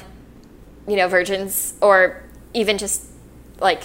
[0.88, 3.06] you know, virgins or even just
[3.60, 3.84] like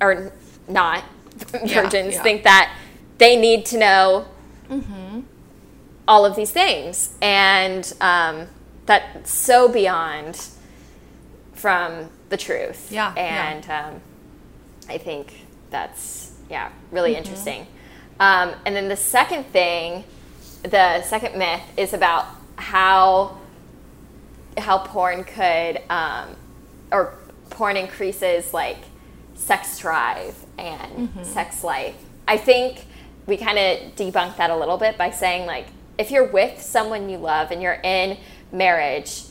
[0.00, 0.32] or
[0.68, 1.04] not
[1.64, 2.22] Yeah, virgins yeah.
[2.22, 2.76] think that
[3.18, 4.26] they need to know
[4.70, 5.20] Mm-hmm.
[6.08, 8.46] all of these things and um,
[8.86, 10.48] that's so beyond
[11.52, 13.50] from the truth Yeah, yeah.
[13.50, 14.00] and um,
[14.88, 17.18] i think that's yeah really Mm-hmm.
[17.18, 17.66] interesting
[18.20, 20.04] um, and then the second thing
[20.62, 23.38] the second myth is about how
[24.58, 26.36] how porn could um,
[26.90, 27.14] or
[27.50, 28.78] porn increases like
[29.34, 31.96] sex drive and sex life.
[32.28, 32.86] I think
[33.26, 35.66] we kind of debunk that a little bit by saying like
[35.98, 38.18] if you're with someone you love and you're in
[38.52, 39.24] marriage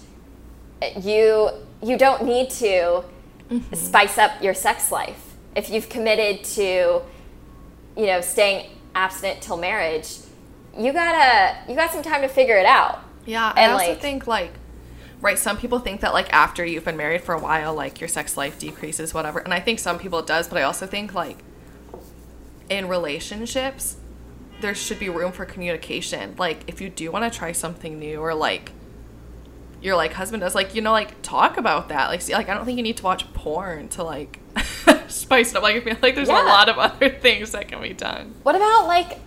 [1.00, 1.50] you
[1.84, 3.04] you don't need to
[3.74, 5.36] spice up your sex life.
[5.56, 7.02] If you've committed to
[7.98, 10.18] you know staying abstinent till marriage
[10.78, 14.28] you gotta you got some time to figure it out Yeah, I also like- think
[14.28, 14.52] like
[15.22, 18.08] right, some people think that like after you've been married for a while, like your
[18.08, 19.38] sex life decreases, whatever.
[19.38, 21.38] And I think some people it does, but I also think like
[22.72, 23.98] in relationships,
[24.62, 26.34] there should be room for communication.
[26.40, 28.72] Like if you do want to try something new or like
[29.80, 32.08] your like husband does, like, you know, like talk about that.
[32.08, 34.40] Like see like I don't think you need to watch porn to like
[35.12, 35.64] spice it up.
[35.64, 36.44] Like I feel like there's Yeah.
[36.44, 38.34] a lot of other things that can be done.
[38.44, 39.20] what about like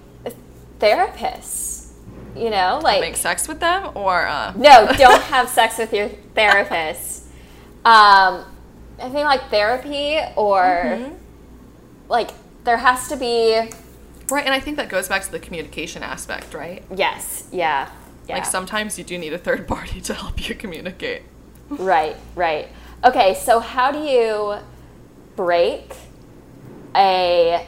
[0.81, 1.93] therapists
[2.37, 6.09] you know like Make sex with them or uh no don't have sex with your
[6.35, 7.25] therapist
[7.85, 8.45] um
[8.99, 11.15] i think like therapy or Mm-hmm.
[12.09, 12.31] like
[12.65, 13.71] there has to be
[14.31, 16.83] Right, and I think that goes back to the communication aspect, right?
[16.95, 17.91] yes yeah
[18.27, 21.23] yeah Like sometimes you do need a third party to help you communicate.
[21.69, 22.69] right right
[23.05, 24.57] okay so how do you
[25.37, 25.95] break
[26.95, 27.67] a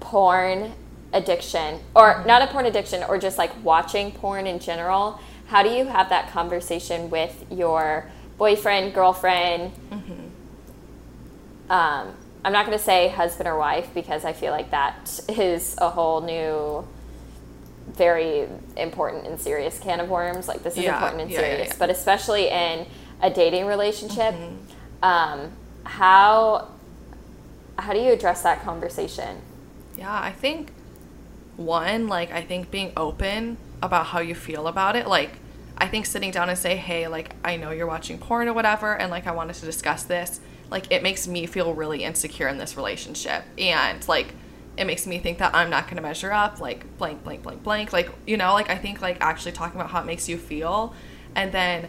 [0.00, 0.72] porn
[1.12, 5.68] addiction, or not a porn addiction, or just like watching porn in general, how do
[5.70, 9.72] you have that conversation with your boyfriend, girlfriend?
[11.68, 12.14] Um,
[12.44, 15.88] I'm not going to say husband or wife because I feel like that is a
[15.90, 16.86] whole new,
[17.92, 20.46] very important and serious can of worms.
[20.48, 21.74] Like this is Yeah, important and yeah, serious, yeah.
[21.78, 22.86] but especially in
[23.20, 24.34] a dating relationship,
[25.02, 25.50] um,
[25.84, 26.68] how
[27.78, 29.40] how do you address that conversation?
[29.96, 30.70] Yeah, I think
[31.56, 35.32] one, like I think being open about how you feel about it, like
[35.78, 38.96] I think sitting down and say, "Hey, like I know you're watching porn or whatever
[38.96, 42.58] and like I wanted to discuss this." Like it makes me feel really insecure in
[42.58, 44.34] this relationship and like
[44.76, 47.62] it makes me think that I'm not going to measure up, like blank blank blank
[47.62, 50.38] blank, like you know, like I think like actually talking about how it makes you
[50.38, 50.94] feel
[51.34, 51.88] and then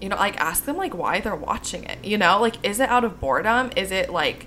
[0.00, 2.04] you know, like ask them like why they're watching it.
[2.04, 3.70] You know, like is it out of boredom?
[3.76, 4.46] Is it like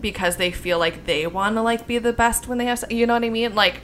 [0.00, 3.06] because they feel like they want to like be the best when they have, you
[3.06, 3.54] know what I mean?
[3.54, 3.80] Like,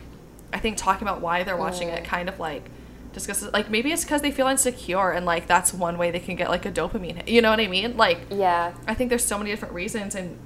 [0.53, 2.71] I think talking about why they're watching it kind of like
[3.13, 6.37] discusses like maybe it's because they feel insecure and like that's one way they can
[6.37, 7.29] get like a dopamine hit.
[7.29, 7.97] You know what I mean?
[7.97, 8.75] Like, Yeah.
[8.87, 10.39] I think there's so many different reasons and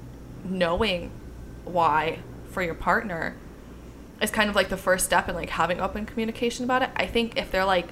[0.43, 1.11] knowing
[1.65, 3.35] why for your partner
[4.21, 6.89] is kind of like the first step in like having open communication about it.
[6.95, 7.89] I think if they're like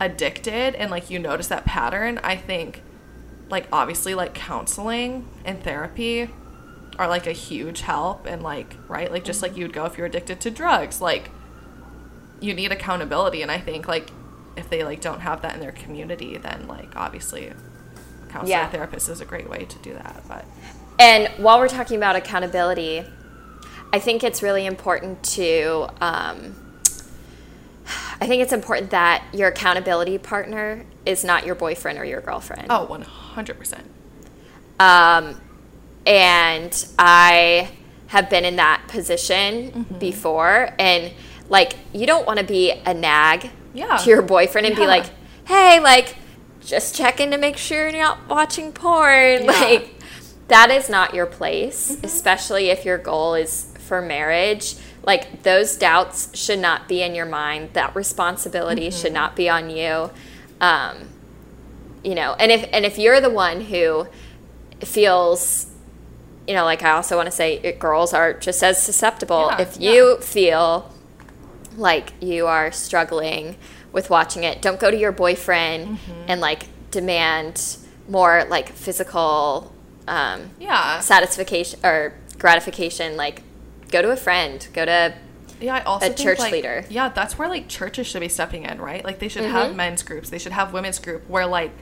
[0.00, 2.82] addicted and like you notice that pattern, I think
[3.50, 6.28] like obviously like counseling and therapy
[6.98, 9.96] are like a huge help and like right like just like you would go if
[9.96, 11.30] you're addicted to drugs like
[12.40, 14.10] you need accountability and i think like
[14.56, 17.52] if they like don't have that in their community then like obviously
[18.28, 18.68] counselor Yeah.
[18.68, 20.44] therapist is a great way to do that but
[21.00, 23.04] And while we're talking about accountability,
[23.92, 25.86] I think it's really important to.
[26.00, 26.56] Um,
[28.20, 32.66] I think it's important that your accountability partner is not your boyfriend or your girlfriend.
[32.68, 33.78] oh 100%
[34.80, 35.40] Um,
[36.08, 37.70] and I
[38.08, 39.98] have been in that position Mm-hmm.
[39.98, 40.70] before.
[40.78, 41.12] And
[41.48, 43.98] like, you don't want to be a nag Yeah.
[43.98, 45.04] to your boyfriend and be like,
[45.46, 46.16] hey, like,
[46.60, 49.44] just checking to make sure you're not watching porn.
[49.44, 49.50] Yeah.
[49.52, 49.94] Like,
[50.48, 52.04] that is not your place, Mm-hmm.
[52.06, 54.74] especially if your goal is for marriage.
[55.02, 57.70] Like, those doubts should not be in your mind.
[57.74, 58.98] That responsibility Mm-hmm.
[59.00, 60.10] should not be on you.
[60.60, 60.96] Um,
[62.02, 64.06] you know, and if and if you're the one who
[64.84, 65.66] feels
[66.48, 69.60] you know like i also want to say it, girls are just as susceptible Yeah,
[69.62, 70.20] if you yeah.
[70.20, 70.92] feel
[71.76, 73.56] like you are struggling
[73.92, 76.24] with watching it don't go to your boyfriend Mm-hmm.
[76.28, 77.76] and like demand
[78.08, 79.72] more like physical
[80.08, 83.42] um, yeah satisfaction or gratification like
[83.90, 85.14] go to a friend go to
[85.60, 86.84] Yeah, I also a think, church like- leader.
[86.88, 89.04] Yeah, that's where like churches should be stepping in, right?
[89.04, 91.72] Like they should have men's groups, they should have women's group where like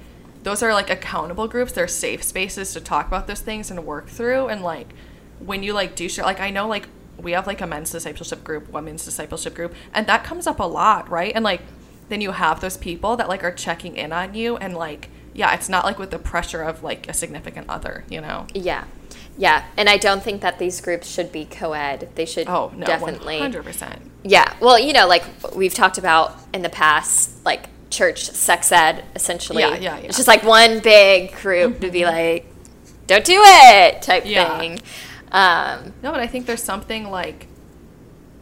[0.46, 1.72] those are like accountable groups.
[1.72, 4.46] They're safe spaces to talk about those things and work through.
[4.46, 4.94] And like
[5.40, 6.86] when you like do shit, like I know like
[7.18, 10.64] we have like a men's discipleship group, women's discipleship group, and that comes up a
[10.64, 11.32] lot, right?
[11.34, 11.62] And like
[12.08, 15.52] then you have those people that like are checking in on you and like yeah,
[15.52, 18.46] it's not like with the pressure of like a significant other, you know.
[18.54, 18.84] yeah
[19.38, 22.86] yeah and i don't think that these groups should be co-ed they should Oh no,
[22.86, 24.00] definitely hundred percent.
[24.26, 24.52] Yeah.
[24.60, 29.62] Well, you know, like we've talked about in the past, like church sex ed, essentially.
[29.62, 30.06] Yeah, yeah, yeah.
[30.06, 32.46] It's just like one big group to be like,
[33.06, 34.58] don't do it type Yeah.
[34.58, 34.80] thing.
[35.32, 37.46] Um, No, but I think there's something like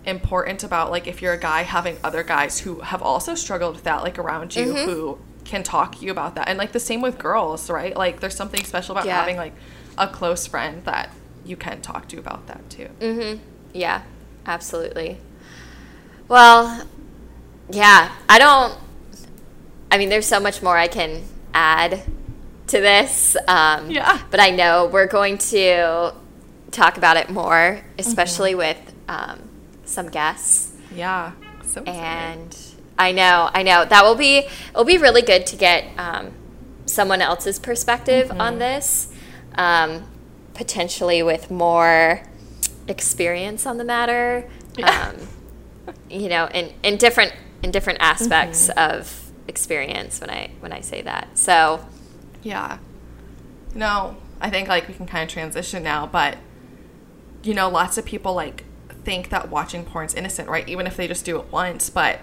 [0.06, 3.84] important about like if you're a guy having other guys who have also struggled with
[3.84, 4.90] that like around you Mm-hmm.
[4.90, 8.20] who can talk to you about that and like the same with girls right like
[8.20, 9.18] there's something special about Yeah.
[9.20, 9.52] having like
[9.96, 11.10] a close friend that
[11.44, 13.42] you can talk to about that too mm-hmm.
[13.72, 14.02] yeah,
[14.46, 15.18] absolutely.
[16.28, 16.86] Well,
[17.70, 18.74] yeah, I don't.
[19.94, 21.22] I mean, there's so much more I can
[21.54, 22.02] add
[22.66, 23.36] to this.
[23.46, 24.18] Um, Yeah.
[24.30, 26.12] But I know we're going to
[26.72, 28.58] talk about it more, especially Mm-hmm.
[28.58, 29.38] with um,
[29.84, 30.72] some guests.
[30.94, 31.32] yeah
[31.64, 32.56] so and
[32.98, 36.32] I know, I know that will be it'll be really good to get um,
[36.86, 38.40] someone else's perspective Mm-hmm.
[38.40, 39.12] on this,
[39.56, 40.04] um,
[40.54, 42.22] potentially with more
[42.88, 44.48] experience on the matter.
[44.76, 45.12] Yeah.
[45.14, 45.28] Um,
[46.10, 48.92] you know, in, in different in different aspects Mm-hmm.
[48.98, 51.36] of experience when I when I say that.
[51.38, 51.84] So
[52.42, 52.78] Yeah.
[53.74, 56.36] No, I think like we can kind of transition now, but
[57.42, 58.64] you know, lots of people like
[59.04, 60.66] think that watching porn's innocent, right?
[60.68, 62.20] Even if they just do it once, but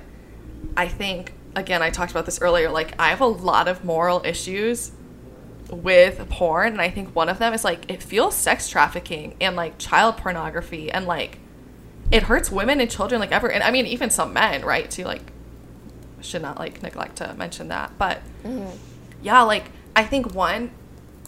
[0.76, 4.22] I think again, I talked about this earlier, like I have a lot of moral
[4.24, 4.91] issues
[5.69, 9.55] with porn, and I think one of them is like it feels sex trafficking and
[9.55, 11.39] like child pornography and like
[12.11, 14.89] it hurts women and children like ever and I mean even some men, right?
[14.91, 15.31] To like
[16.22, 17.91] should not like neglect to mention that.
[17.97, 18.22] But
[19.22, 19.65] yeah, like
[19.95, 20.72] I think one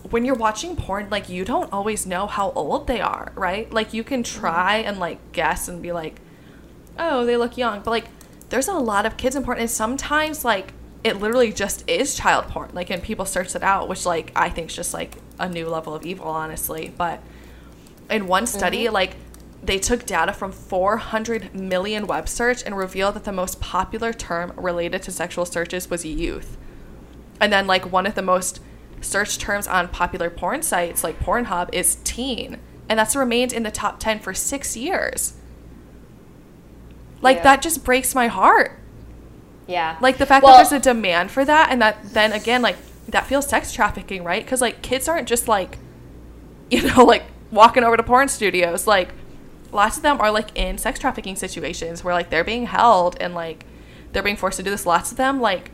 [0.09, 3.71] when you're watching porn, like you don't always know how old they are, right?
[3.71, 6.19] Like you can try and like guess and be like,
[6.99, 8.05] oh, they look young, but like
[8.49, 10.73] there's a lot of kids in porn, and sometimes like
[11.03, 12.69] it literally just is child porn.
[12.73, 15.67] Like, and people search it out, which like I think is just like a new
[15.69, 16.93] level of evil, honestly.
[16.97, 17.21] But
[18.09, 18.93] in one study, Mm-hmm.
[18.93, 19.15] like
[19.63, 24.51] they took data from 400 million web search and revealed that the most popular term
[24.57, 26.57] related to sexual searches was youth.
[27.39, 28.59] And then like one of the most
[29.01, 32.59] searched terms on popular porn sites like Pornhub is teen,
[32.89, 35.33] and that's remained in the top 10 for 6 years.
[37.21, 37.43] Like Yeah.
[37.43, 38.79] that just breaks my heart.
[39.67, 39.95] Yeah.
[40.01, 42.75] Like the fact Well- that there's a demand for that and that then again like
[43.07, 44.45] that feels sex trafficking, right?
[44.45, 45.77] Cuz like kids aren't just like
[46.69, 49.09] you know like walking over to porn studios like
[49.73, 53.33] lots of them are like in sex trafficking situations where like they're being held and
[53.33, 53.65] like
[54.11, 54.85] they're being forced to do this.
[54.85, 55.71] Lots of them like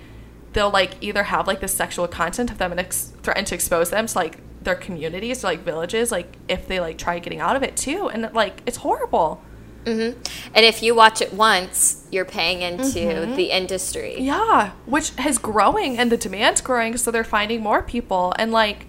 [0.54, 3.89] they'll like either have like the sexual content of them and ex- threaten to expose
[3.91, 7.64] them to like their communities, like villages, like if they like try getting out of
[7.64, 9.41] it too, and like it's horrible.
[9.86, 10.16] And
[10.54, 13.36] if you watch it once, you're paying into Mm-hmm.
[13.36, 14.18] the industry.
[14.22, 18.34] Yeah, which is growing and the demand's growing, so they're finding more people.
[18.38, 18.86] And like,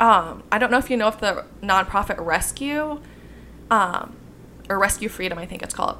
[0.00, 3.00] um, I don't know if you know if the nonprofit Rescue,
[3.70, 4.15] um,
[4.68, 5.98] or Rescue Freedom, I think it's called,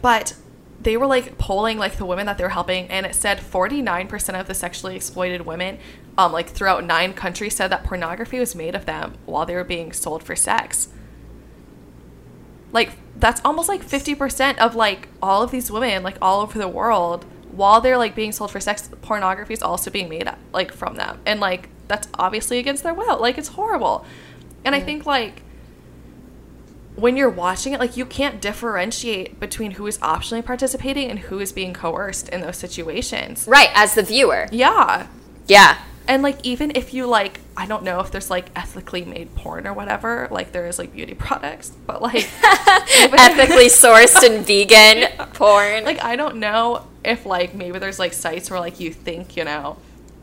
[0.00, 0.34] but
[0.80, 4.40] they were like polling like the women that they were helping, and it said 49%
[4.40, 5.78] of the sexually exploited women,
[6.16, 9.64] um, like throughout nine countries, said that pornography was made of them while they were
[9.64, 10.88] being sold for sex.
[12.70, 16.68] Like that's almost like 50% of like all of these women like all over the
[16.68, 20.96] world while they're like being sold for sex pornography is also being made like from
[20.96, 21.20] them.
[21.26, 23.18] And like that's obviously against their will.
[23.18, 24.04] Like it's horrible.
[24.64, 25.42] And i think like
[26.98, 31.38] when you're watching it like you can't differentiate between who is optionally participating and who
[31.38, 34.46] is being coerced in those situations Right, as the viewer.
[34.50, 35.06] yeah
[35.46, 35.78] Yeah.
[36.06, 39.66] and like even if you like i don't know if there's like ethically made porn
[39.66, 42.28] or whatever like there is like beauty products but like
[43.00, 45.84] Ethically sourced and vegan porn.
[45.84, 49.44] like I don't know if like maybe there's like sites where like you think you
[49.44, 49.76] know,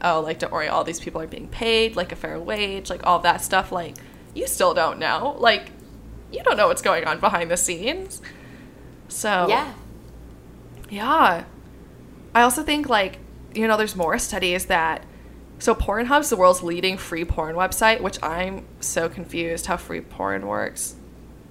[0.04, 3.06] oh like don't worry, all these people are being paid like a fair wage, like
[3.06, 3.72] all that stuff.
[3.72, 3.96] Like
[4.34, 5.72] you still don't know, like
[6.32, 8.22] you don't know what's going on behind the scenes.
[9.08, 9.74] So yeah.
[10.90, 11.44] yeah.
[12.34, 13.20] I also think like
[13.54, 15.06] you know there's more studies that
[15.60, 20.46] so Pornhub's the world's leading free porn website, which I'm so confused how free porn
[20.48, 20.96] works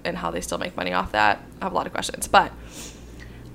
[0.03, 1.41] and how they still make money off that.
[1.59, 2.51] I have a lot of questions, but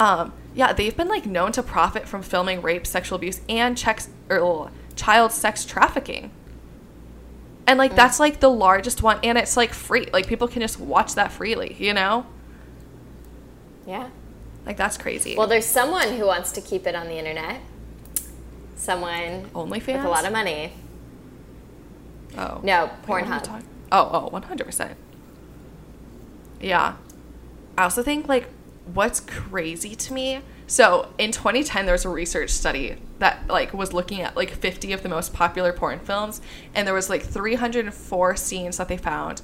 [0.00, 4.08] um, yeah, they've been like known to profit from filming rape, sexual abuse, and checks
[4.28, 6.32] or child sex trafficking.
[7.66, 7.96] And like mm.
[7.96, 10.08] that's like the largest one, and it's like free.
[10.12, 12.26] Like people can just watch that freely, you know?
[13.86, 14.08] Yeah.
[14.66, 15.36] Like that's crazy.
[15.36, 17.60] Well, there's someone who wants to keep it on the internet.
[18.76, 19.86] Someone OnlyFans.
[19.86, 20.72] with a lot of money.
[22.36, 22.60] Oh.
[22.62, 23.42] No, Pornhub.
[23.42, 24.94] talking- Oh, oh, 100%.
[26.60, 26.94] Yeah.
[27.76, 28.48] I also think, like,
[28.92, 30.40] what's crazy to me.
[30.70, 34.92] So, in 2010, there was a research study that, like, was looking at, like, 50
[34.92, 36.40] of the most popular porn films,
[36.76, 39.42] and there was, like, 304 scenes that they found.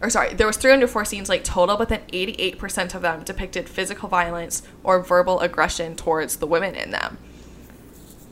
[0.00, 4.08] Or, sorry, there was 304 scenes, like, total, but then 88% of them depicted physical
[4.08, 7.18] violence or verbal aggression towards the women in them.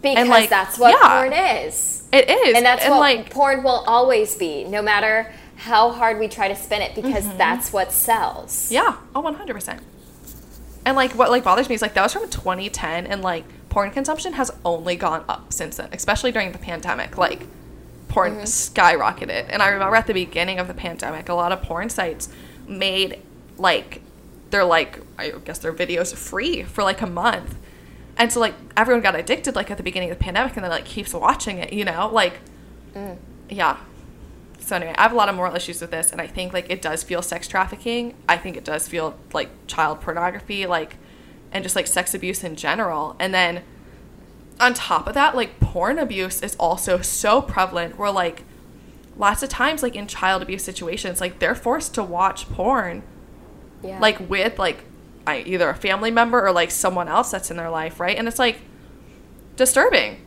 [0.01, 1.20] Because like, that's what yeah.
[1.20, 2.09] porn is.
[2.11, 2.57] It is.
[2.57, 6.57] And that's what like, porn will always be, no matter how hard we try to
[6.57, 7.37] spin it, because mm-hmm.
[7.37, 8.72] that's what sells.
[8.72, 8.97] Yeah.
[9.14, 9.81] Oh, 100%.
[10.87, 13.91] And like what like bothers me is like that was from 2010 and like porn
[13.91, 17.18] consumption has only gone up since then, especially during the pandemic.
[17.18, 17.43] Like
[18.07, 18.43] porn mm-hmm.
[18.45, 19.47] skyrocketed.
[19.51, 22.28] And I remember at the beginning of the pandemic, a lot of porn sites
[22.68, 23.20] made
[23.59, 24.01] like
[24.51, 27.57] they're like I guess their videos free for like a month.
[28.16, 30.70] And so like everyone got addicted like at the beginning of the pandemic and then
[30.70, 32.09] like keeps watching it, you know?
[32.12, 32.39] Like
[32.95, 33.16] mm.
[33.51, 33.78] yeah.
[34.67, 36.69] So anyway, I have a lot of moral issues with this, and I think like
[36.69, 38.14] it does feel sex trafficking.
[38.29, 40.97] I think it does feel like child pornography, like,
[41.53, 43.14] and just like sex abuse in general.
[43.21, 43.62] And then
[44.59, 47.97] on top of that, like porn abuse is also so prevalent.
[47.97, 48.43] Where like
[49.17, 53.05] lots of times, like in child abuse situations, like they're forced to watch porn,
[53.85, 54.01] Yeah.
[54.01, 54.83] like with like
[55.29, 58.19] I, either a family member or like someone else that's in their life, right?
[58.19, 58.59] And it's like
[59.55, 60.27] disturbing.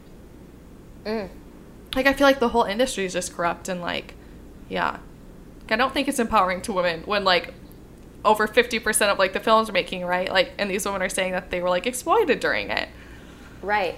[1.03, 1.27] Mm.
[1.93, 4.13] Like I feel like the whole industry is just corrupt and like,
[4.69, 4.97] yeah.
[5.69, 7.53] I don't think it's empowering to women when like
[8.25, 11.09] over fifty percent of like the films are making right, like, and these women are
[11.09, 12.89] saying that they were like exploited during it.
[13.61, 13.95] Right.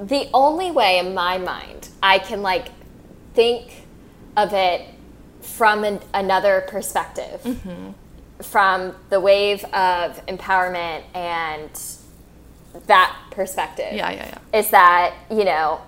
[0.00, 2.68] The only way in my mind I can like
[3.34, 3.86] think
[4.36, 4.88] of it
[5.40, 7.90] from an, another perspective, mm-hmm.
[8.42, 11.70] from the wave of empowerment and
[12.86, 14.58] that perspective, Yeah, yeah, yeah.
[14.58, 15.80] is that, you know,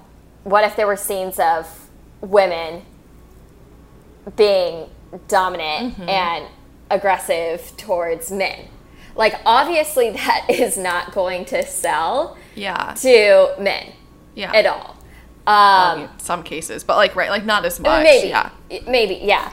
[0.44, 1.88] what if there were scenes of
[2.20, 2.82] women
[4.34, 4.88] being
[5.28, 6.46] dominant and
[6.90, 8.66] aggressive towards men.
[9.14, 12.94] Like, obviously, that is not going to sell Yeah.
[13.00, 13.92] to men
[14.34, 14.52] Yeah.
[14.52, 14.96] at all.
[15.46, 18.02] Um, some cases, but like right, like not as much.
[18.02, 18.50] maybe, Yeah.
[18.88, 19.52] maybe, yeah.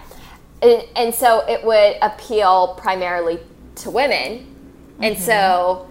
[0.64, 3.40] And, and so it would appeal primarily
[3.76, 4.48] to women.
[5.00, 5.24] And Mm-hmm.
[5.24, 5.88] so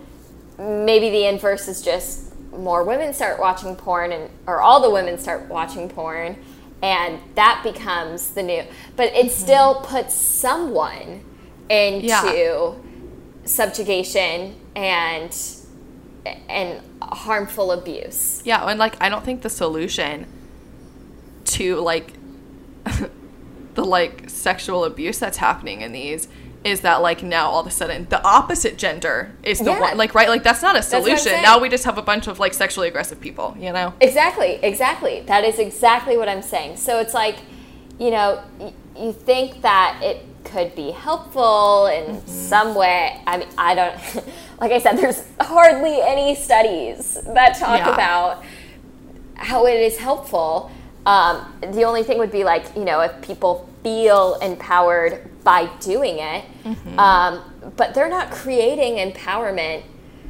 [0.58, 5.18] maybe the inverse is just more women start watching porn, and or all the women
[5.18, 6.36] start watching porn,
[6.82, 8.64] and that becomes the new.
[8.96, 11.24] But it still puts someone
[11.70, 12.76] into Mm-hmm.
[12.78, 13.46] Yeah.
[13.46, 15.34] subjugation and
[16.48, 18.42] and harmful abuse.
[18.44, 20.26] Yeah, and like I don't think the solution
[21.46, 22.12] to like
[23.74, 26.28] the like sexual abuse that's happening in these
[26.64, 29.80] is that like now all of a sudden the opposite gender is the Yeah.
[29.80, 31.32] one like right like that's not a solution.
[31.42, 33.94] Now we just have a bunch of like sexually aggressive people, you know?
[34.00, 35.20] Exactly, exactly.
[35.26, 36.76] That is exactly what I'm saying.
[36.76, 37.36] So it's like,
[37.98, 43.20] you know, y- you think that it could be helpful in some way.
[43.26, 44.24] I mean, I don't,
[44.60, 47.92] like I said, there's hardly any studies that talk Yeah.
[47.94, 48.44] about
[49.34, 50.70] how it is helpful.
[51.06, 56.18] Um, the only thing would be like, you know, if people feel empowered by doing
[56.18, 56.98] it, Mm-hmm.
[56.98, 57.42] um,
[57.76, 59.82] but they're not creating empowerment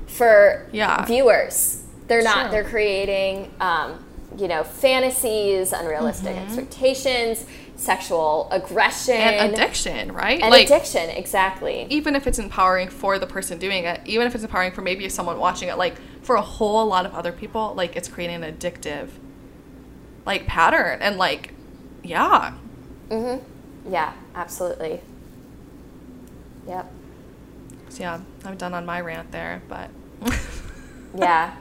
[0.07, 1.05] for Yeah.
[1.05, 1.83] viewers.
[2.09, 2.43] They're not.
[2.45, 2.51] Sure.
[2.51, 4.05] They're creating, um,
[4.39, 7.45] you know, fantasies, unrealistic expectations,
[7.77, 9.45] sexual aggression, Mm-hmm.
[9.45, 10.41] And addiction, right?
[10.41, 11.11] and like addiction.
[11.11, 11.87] Exactly.
[11.91, 15.09] even if it's empowering for the person doing it, even if it's empowering for maybe
[15.09, 18.55] someone watching it, like for a whole lot of other people, like it's creating an
[18.57, 19.09] addictive
[20.25, 21.53] like pattern and like
[22.03, 22.55] yeah.
[23.11, 23.93] Mm-hmm.
[23.93, 25.01] Yeah, absolutely.
[26.67, 26.93] Yep.
[27.89, 29.91] So yeah, I'm done on my rant there, but
[31.17, 31.55] Yeah.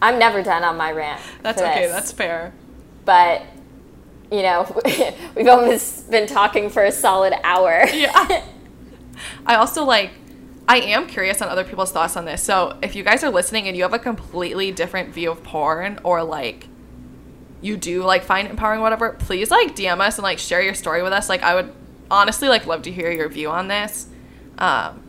[0.00, 1.20] I'm never done on my rant.
[1.42, 1.82] that's okay.
[1.82, 1.92] this.
[1.92, 2.52] That's fair.
[3.04, 3.42] But
[4.30, 4.82] you know,
[5.36, 7.84] we've almost been talking for a solid hour.
[7.92, 8.44] Yeah.
[9.46, 10.10] I also like
[10.68, 12.42] I am curious on other people's thoughts on this.
[12.42, 15.98] So, if you guys are listening and you have a completely different view of porn
[16.04, 16.68] or like
[17.62, 20.74] you do like find it empowering whatever, please like DM us and like share your
[20.74, 21.28] story with us.
[21.28, 21.72] Like I would
[22.10, 24.08] honestly like love to hear your view on this.
[24.58, 25.02] Um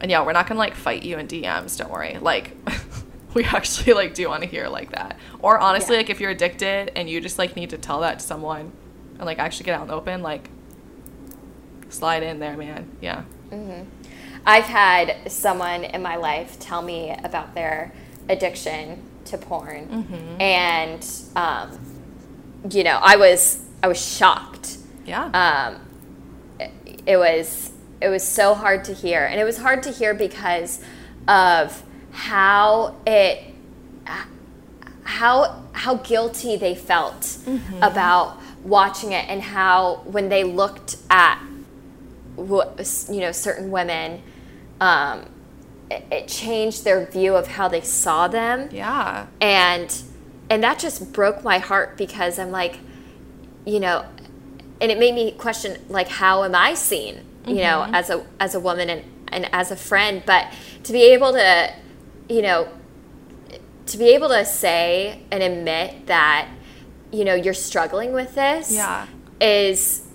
[0.00, 2.16] and yeah, we're not to like fight you in DMs, don't worry.
[2.20, 2.56] Like
[3.34, 5.18] we actually like do want to hear like that.
[5.40, 6.00] Or honestly, Yeah.
[6.02, 8.72] like if you're addicted and you just like need to tell that to someone
[9.16, 10.48] and like actually get out in the open, like
[11.88, 12.88] slide in there, man.
[13.00, 13.22] Yeah.
[13.50, 13.86] Mhm.
[14.46, 17.92] I've had someone in my life tell me about their
[18.28, 19.88] addiction to porn,
[20.40, 21.06] and
[21.36, 21.78] um,
[22.70, 24.78] you know, I was I was shocked.
[25.06, 25.24] Yeah.
[25.32, 25.80] Um,
[26.58, 30.14] it, it was it was so hard to hear, and it was hard to hear
[30.14, 30.82] because
[31.28, 33.44] of how it
[35.04, 37.38] how how guilty they felt
[37.82, 41.38] about watching it, and how when they looked at
[42.36, 44.22] what you know certain women
[44.80, 45.24] um,
[45.90, 49.26] it, changed their view of how they saw them yeah.
[49.40, 50.02] and
[50.48, 52.78] and that just broke my heart because i'm like
[53.66, 54.04] you know
[54.80, 57.94] and it made me question like how am i seen you know mm-hmm.
[57.94, 60.52] as a as a woman and and as a friend but
[60.84, 61.72] to be able to
[62.28, 62.68] you know
[63.86, 66.48] to be able to say and admit that
[67.12, 69.06] you know you're struggling with this Yeah.
[69.40, 70.06] is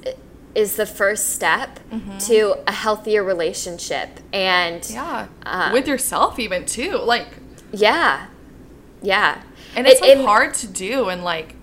[0.56, 1.80] is the first step
[2.20, 5.28] to a healthier relationship and Yeah.
[5.46, 6.98] Uh, With yourself even too.
[6.98, 7.28] Like
[7.72, 8.28] yeah
[9.02, 9.42] yeah
[9.76, 10.26] and it's It- like it- Mm-hmm.
[10.28, 11.56] hard to do and like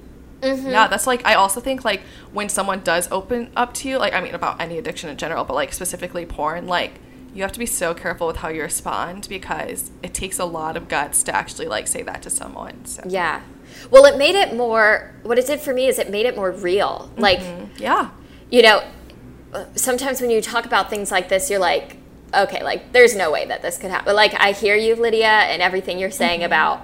[0.43, 4.13] yeah that's like i also think like when someone does open up to you like
[4.13, 6.95] i mean about any addiction in general but like specifically porn like
[7.33, 10.77] you have to be so careful with how you respond because it takes a lot
[10.77, 13.41] of guts to actually like say that to someone so Yeah.
[13.91, 16.51] Well, it made it more, what it did for me is it made it more
[16.51, 17.11] real.
[17.17, 17.41] Like,
[17.79, 18.11] yeah
[18.53, 18.85] you know,
[19.75, 21.97] sometimes when you talk about things like this, you're like,
[22.35, 24.15] okay, like, there's no way that this could happen.
[24.15, 26.47] Like, I hear you, Lydia, and everything you're saying mm-hmm.
[26.47, 26.83] about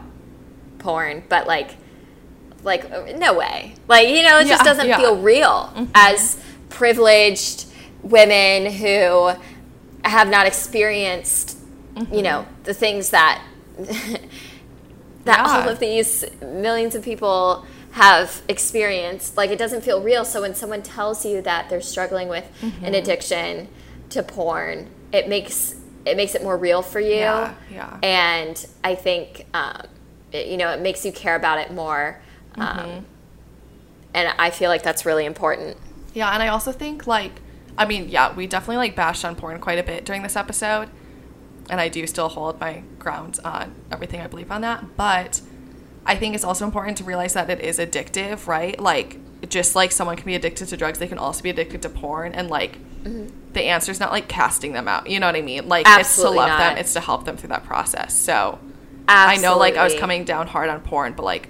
[0.79, 1.77] porn, but like,
[2.65, 3.75] like, no way.
[3.87, 4.97] Like, you know, it just doesn't yeah.
[4.97, 5.85] feel real mm-hmm.
[5.95, 7.67] as privileged
[8.03, 9.33] women who
[10.05, 11.59] have not experienced,
[12.11, 12.63] you know, mm-hmm.
[12.65, 13.45] the things that
[15.25, 20.41] that all of these millions of people have experienced like it doesn't feel real so
[20.43, 22.85] when someone tells you that they're struggling with Mm-hmm.
[22.85, 23.69] an addiction
[24.11, 25.75] to porn it makes
[26.05, 27.99] it makes it more real for you Yeah, yeah.
[28.03, 29.83] and i think um,
[30.33, 32.21] it, you know it makes you care about it more
[32.57, 33.05] um, Mm-hmm.
[34.15, 35.77] and i feel like that's really important
[36.15, 37.33] Yeah, and I also think like
[37.77, 40.89] I mean, yeah, we definitely like bashed on porn quite a bit during this episode.
[41.71, 45.41] And I do still hold my grounds on everything I believe on that, but
[46.09, 48.79] I think it's also important to realize that it is addictive, right?
[48.81, 51.89] Like just like someone can be addicted to drugs, they can also be addicted to
[51.89, 52.33] porn.
[52.33, 52.79] And like,
[53.53, 55.09] the answer is not like casting them out.
[55.09, 55.69] You know what I mean?
[55.69, 56.01] Like, Mm-hmm.
[56.01, 58.19] Absolutely it's to love them, it's to help them through that process.
[58.19, 58.59] So,
[59.07, 61.49] I know like I was coming down hard on porn, but like,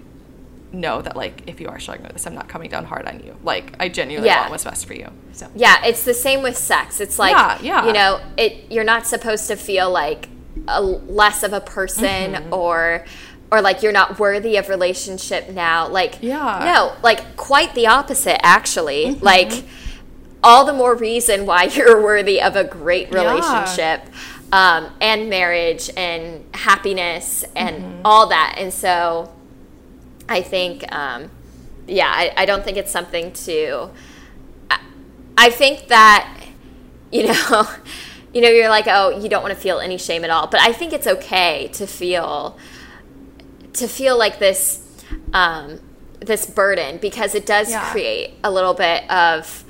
[0.71, 3.21] know that like if you are struggling with this, I'm not coming down hard on
[3.21, 3.37] you.
[3.43, 4.41] Like, I genuinely Yeah.
[4.41, 5.11] want what's best for you.
[5.33, 7.01] So, Yeah, it's the same with sex.
[7.01, 7.87] It's like Yeah, yeah.
[7.87, 10.29] you know, it you're not supposed to feel like
[10.67, 12.53] a less of a person Mm-hmm.
[12.53, 13.05] or
[13.51, 15.89] or like you're not worthy of relationship now.
[15.89, 16.39] Like Yeah.
[16.39, 16.65] Mm-hmm.
[16.67, 19.15] no, like quite the opposite actually.
[19.23, 19.65] Like
[20.43, 23.23] all the more reason why you're worthy of a great Yeah.
[23.23, 24.03] relationship
[24.53, 28.01] um, and marriage and happiness and Mm-hmm.
[28.05, 28.57] all that.
[28.59, 29.33] And so
[30.29, 31.31] I think, um,
[31.87, 33.91] yeah, I, I don't think it's something to.
[34.71, 34.79] I,
[35.39, 36.39] I think that,
[37.11, 37.67] you know,
[38.35, 40.47] you know, you're like, oh, you don't want to feel any shame at all.
[40.49, 42.59] But I think it's okay to feel,
[43.79, 44.81] to feel like this,
[45.33, 45.81] um,
[46.21, 47.91] this burden because it does Yeah.
[47.91, 49.65] create a little bit of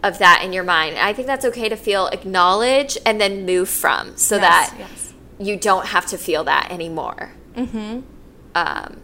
[0.00, 0.94] of that in your mind.
[0.94, 4.74] And I think that's okay to feel acknowledge and then move from so Yes, that
[4.78, 5.12] yes.
[5.40, 7.32] you don't have to feel that anymore.
[7.56, 8.00] Mm-hmm.
[8.54, 9.00] Um,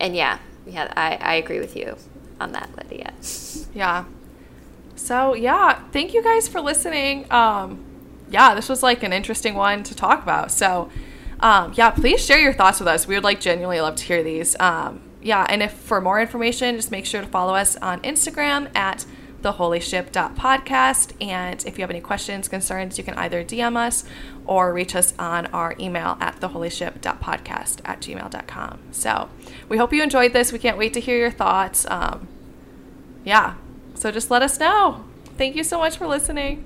[0.00, 1.96] and yeah, yeah, I, I agree with you
[2.40, 3.12] on that, Lydia.
[3.72, 4.06] Yeah.
[4.96, 7.30] So yeah, thank you guys for listening.
[7.30, 7.84] Um,
[8.28, 10.50] yeah, this was like an interesting one to talk about.
[10.50, 10.90] So
[11.40, 13.06] um, yeah, please share your thoughts with us.
[13.06, 14.58] We would like genuinely love to hear these.
[14.60, 18.74] Um, yeah, and if for more information, just make sure to follow us on Instagram
[18.76, 19.04] at
[19.42, 21.12] theholyship.podcast.
[21.20, 24.04] And if you have any questions, concerns, you can either DM us
[24.46, 28.78] or reach us on our email at theholyship.podcast at gmail.com.
[28.92, 29.28] So
[29.68, 30.52] we hope you enjoyed this.
[30.52, 31.86] We can't wait to hear your thoughts.
[31.88, 32.28] Um,
[33.24, 33.54] yeah.
[33.94, 35.04] So just let us know.
[35.36, 36.64] Thank you so much for listening.